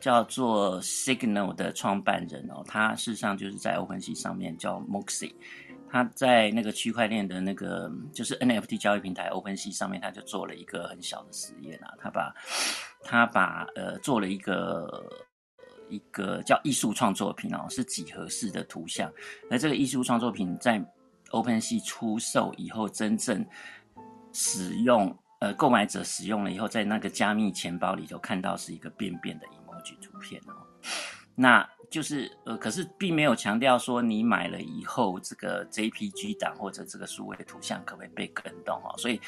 [0.02, 5.32] 叫做 Signal 的创办人哦，他事实上就是在 OpenSea 上面叫 Moxie，
[5.88, 12.34] 他在那个区块链的那个就是 NFT 交易平台 OpenSea 上面，他就做了一个很小的实验啊，他把
[13.04, 15.08] 他把呃做了一个
[15.88, 19.08] 一个叫艺术创作品哦，是几何式的图像，
[19.52, 20.84] 而这个艺术创作品在
[21.30, 23.46] OpenSea 出售以后，真正
[24.32, 29.46] 使用呃购买者使用了以后，在那个加密钱包里头看到是一个便便的。
[29.82, 30.54] 举图片哦，
[31.34, 31.68] 那。
[31.90, 38.96] 就是呃，可是并没有强调说你买了以后，这个 JPG 档或者这个数位图像可不可以被跟动哦？
[38.96, 39.20] 所以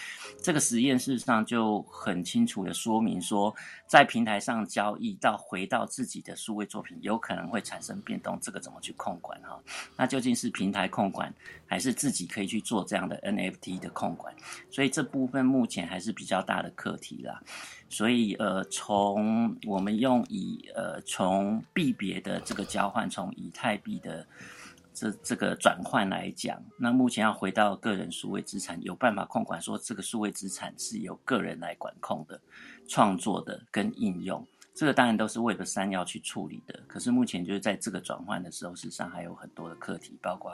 [0.42, 3.54] 这个实验事实上就很清楚的说明说，
[3.86, 9.60] 在平台上交易到回到自己的数位作品，有可能会产生变动，这个怎么去控管哈？
[9.94, 11.30] 那究竟是平台控管，
[11.66, 14.34] 还是自己可以去做这样的 NFT 的控管？
[14.70, 17.42] 所以这部分目前还是比较大的课题啦。
[17.88, 24.26] 所以呃，从我们用以呃从币别的这个交换，从以太币的
[24.92, 32.40] 这这个转换来讲，那目前要回到个人数位资产，有办法控管说这个数位资产是由个人来管控的，
[32.88, 36.80] 创作的跟应用，这个当然都是 Web 三要去处理的。
[36.88, 40.52] 可是目前就是在这个转换的时候，事实上还有很多的课题，包括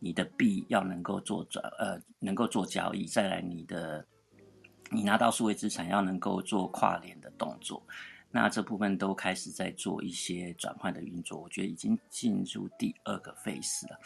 [0.00, 4.04] 你的币要能够做转呃能够做交易，再来你的。
[4.90, 7.82] 你拿到数位资产要能够做跨链的动作，
[8.30, 13.98] 那这部分都开始在做一些转换的运作，我觉得已经进入第二个 phase 了。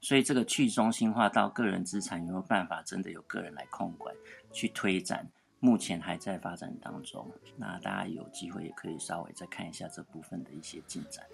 [0.00, 4.14] 所以这个去中心化到个人资产有没有办法真的由个人来控管
[4.52, 5.26] 去推展？
[5.60, 11.24] 目前还在发展当中，那大家有机会也可以稍微再看一下这部分的一些进展。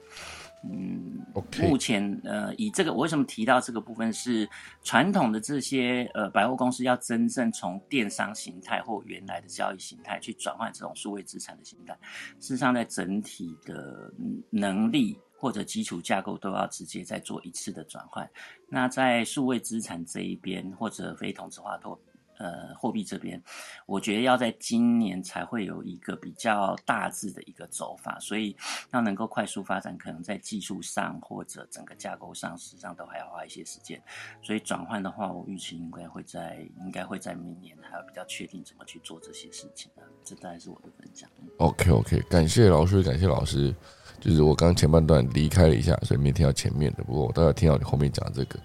[0.70, 1.24] 嗯。
[1.60, 4.48] 目前呃，以这个我为什么提到这个部分是
[4.82, 11.96] 传统的这些呃百货公司要真正从电商形态或原来的交易形态去转换这种数位资产的形态，
[12.40, 14.12] 事实上在整体的
[14.50, 18.28] 能力或者基础架构都要直接再做一次的转换。
[18.68, 21.98] 那在数位资产这一边，或者非同质化投
[22.38, 23.42] 呃，货币这边，
[23.86, 28.54] 我觉得要在今年才会有一个比较大致的一个走法，所以
[28.92, 34.02] 要能够快速发展，可能在技术上或者整个架构上，实际上都还要花一些时间。
[34.42, 40.04] 所以转换的话，我预期应该会在应该会在明年还要比较确定怎么去做这些事情啊。
[40.22, 41.28] 这大概是我的分享。
[41.58, 43.74] OK OK，感谢老师，感谢老师。
[44.20, 47.04] 就是我刚前半段离开了一下，所以没听到前面的。
[47.04, 48.58] 不过我倒要听到你后面讲这个。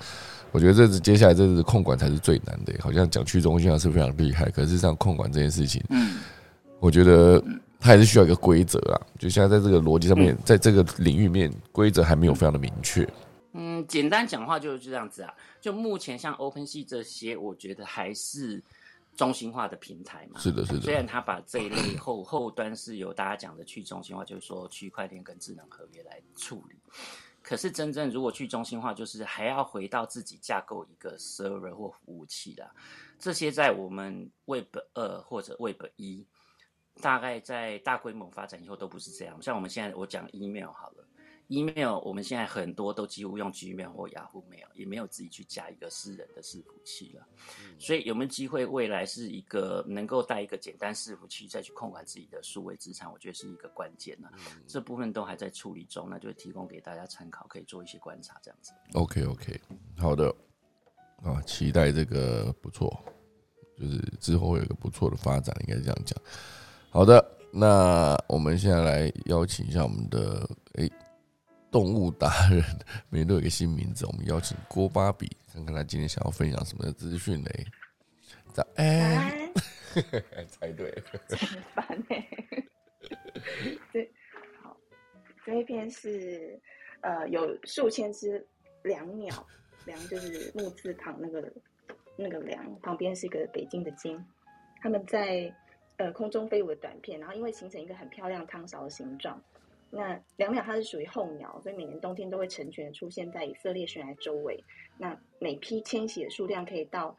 [0.52, 6.20] 我觉得这次接下来这是控管才是最难的，好像讲去中心化是非常厉害，可是像控管这件事情，嗯，
[6.80, 7.42] 我觉得
[7.80, 9.00] 它还是需要一个规则啊。
[9.18, 13.08] 就现在在这个逻辑上面，在这个领域面，规则还没有非常的明确。
[13.54, 15.34] 嗯，简单讲话就是这样子啊。
[15.60, 18.62] 就目前像 OpenSea 这些，我觉得还是
[19.16, 20.40] 中心化的平台嘛。
[20.40, 20.82] 是的，是的。
[20.82, 26.76] 虽然它把这一类后后端是由大家讲的去中心化，就是说区块链跟智能合约来处理。
[27.42, 32.72] 可是真正如果去中心化，就是还要回到自己架构一个 server 或服务器啦。
[33.20, 36.26] 这些在我们 Web 二或者 Web 一，
[37.02, 39.42] 大概在大规模发展以后都不是这样。
[39.42, 41.08] 像我们现在我讲 email 好了。
[41.52, 47.28] Email 我们现在很多都几乎用 Gmail 或雅虎 mail，也没有自己去加一个私人的伺服器了。
[47.78, 53.12] 所以有没有机会未来是一个能够带一个简单伺服器再去控管自己的数位资产？
[53.12, 54.30] 我觉得是一个关键呢。
[54.66, 58.72] 这部分都还在处理中，那就提供给大家参考，可以做一些观察这样子。
[58.94, 59.62] OK OK，
[59.98, 60.34] 好的，
[61.22, 62.98] 啊，期待这个不错，
[63.78, 66.18] 就是之后会有一个不错的发展，应该这样讲。
[66.90, 70.90] 好的，那我们现在来邀请一下我们的诶。
[71.72, 72.62] 动物达人，
[73.10, 74.06] 每天都有一个新名字。
[74.06, 77.66] 我们邀请郭芭比，看看他今天想要分享什么资讯嘞？
[78.52, 79.32] 早安，
[80.52, 82.28] 猜对了，很烦哎。
[83.94, 84.12] 对，
[84.62, 84.76] 好，
[85.46, 86.60] 这一篇是
[87.00, 88.46] 呃，有数千只
[88.84, 89.48] 梁鸟，
[89.86, 91.54] 梁就是木字旁那个
[92.18, 94.22] 那个梁，旁边是一个北京的京，
[94.82, 95.50] 他们在
[95.96, 99.42] 呃空中飞舞的短片，然后因为形成一个很漂亮汤勺的形状。
[99.92, 104.64] 那两鸟它是属于候鸟，所以每年冬天都会成群的出现在以色列悬崖周围。
[104.98, 107.16] 那每批迁徙的数量可以到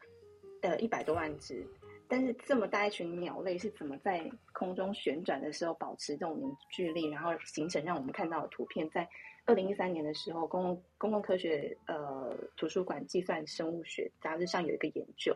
[0.61, 1.65] 呃一百多万只。
[2.07, 8.89] 但是这么大一群鸟类是怎么在空中旋转的时候保持这种凝聚力，然后形成让我们看到的图片？
[8.89, 9.07] 在
[9.45, 15.35] 二零一三年的时候，公共公共科学呃图书馆计算生物学杂志上有一个研究，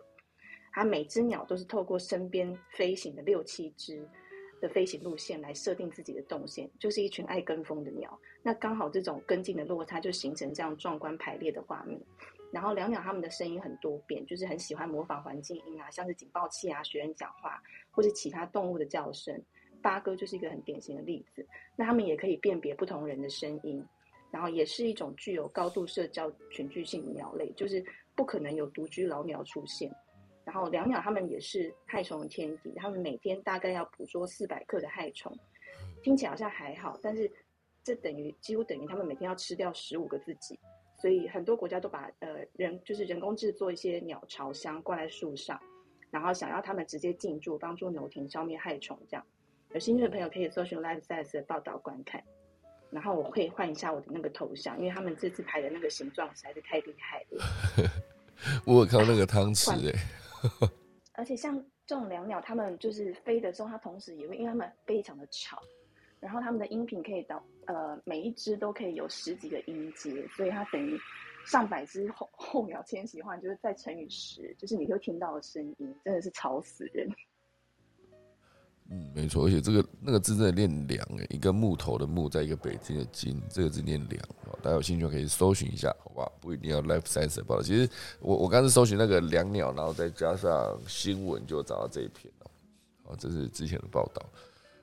[0.72, 4.08] 它每只鸟都是透过身边飞行的六七只。
[4.60, 8.20] 的飞行路线来设定自己的动线，就是一群爱跟风的鸟。
[8.42, 12.00] 那刚好这种跟进的落差，就形成这样壮观排列的画面。
[12.52, 19.40] 然后两鸟它们的声音很多变，就是很喜欢模仿环境音啊，像是警报器啊、学人讲话，或是其他动物的叫声。
[19.82, 21.46] 八哥就是一个很典型的例子。
[21.76, 23.86] 那它们也可以辨别不同人的声音，
[24.32, 27.84] 然后也是一种具有高度社交群聚性的鸟类，就是
[28.16, 29.94] 不可能有独居老鸟出现。
[30.48, 35.38] 然后两鸟它们也是害虫的天敌，它们每天大概要捕捉四百克的害虫，
[36.02, 37.30] 听起来好像还好，但是
[37.84, 40.58] 这等于几乎等于他们每天要吃掉十五个自己，
[41.02, 45.60] 所以很多国家都把呃人就是人工制作一些鸟巢箱挂在树上，
[46.10, 48.98] 然后想要他们直接进驻，帮助牛田消灭害虫。
[49.10, 49.26] 这样
[49.74, 52.24] 有兴趣的朋友可以搜寻 Life Size 的报道观看，
[52.90, 57.92] 然后我可以换一下我的那个头像，因为他们这次拍的那个形状实在是太厉害了。
[58.66, 60.00] 我有看到那个汤匙哎。
[61.14, 65.62] 而且像这种两鸟，它们就是飞的时候，它同时也会，因为它们非常的吵，
[66.20, 70.98] 然后它们的音频可以到呃每一只都可以有十几个音阶，所以它等于
[71.46, 77.10] 上百只候候鸟迁徙的话，就是再乘以十，就是你会听到的声音，真的是吵死人。
[78.90, 84.22] 嗯，没错，而且这个那个字真的念梁诶，一个木头的木，在一个北京的京，这个字念梁
[84.62, 86.32] 大家有兴趣可以搜寻一下，好吧？
[86.40, 87.62] 不一定要 Life Science 报道。
[87.62, 87.90] 其实
[88.22, 92.52] 我我刚才搜寻那个两鸟，然后再加上新闻，就找到这一篇了。
[93.04, 94.22] 哦，这是之前的报道。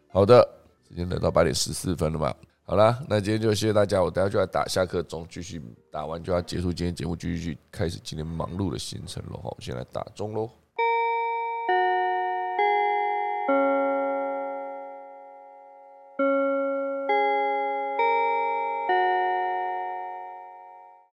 [0.09, 0.47] 好的，
[0.89, 2.35] 时间来到八点十四分了嘛？
[2.65, 4.03] 好啦，那今天就谢谢大家。
[4.03, 9.41] 我等下就要打下课钟，继续打完就要结束今天节目，继续去开始今天忙碌的行程了。
[9.43, 10.51] 好，先来打钟喽。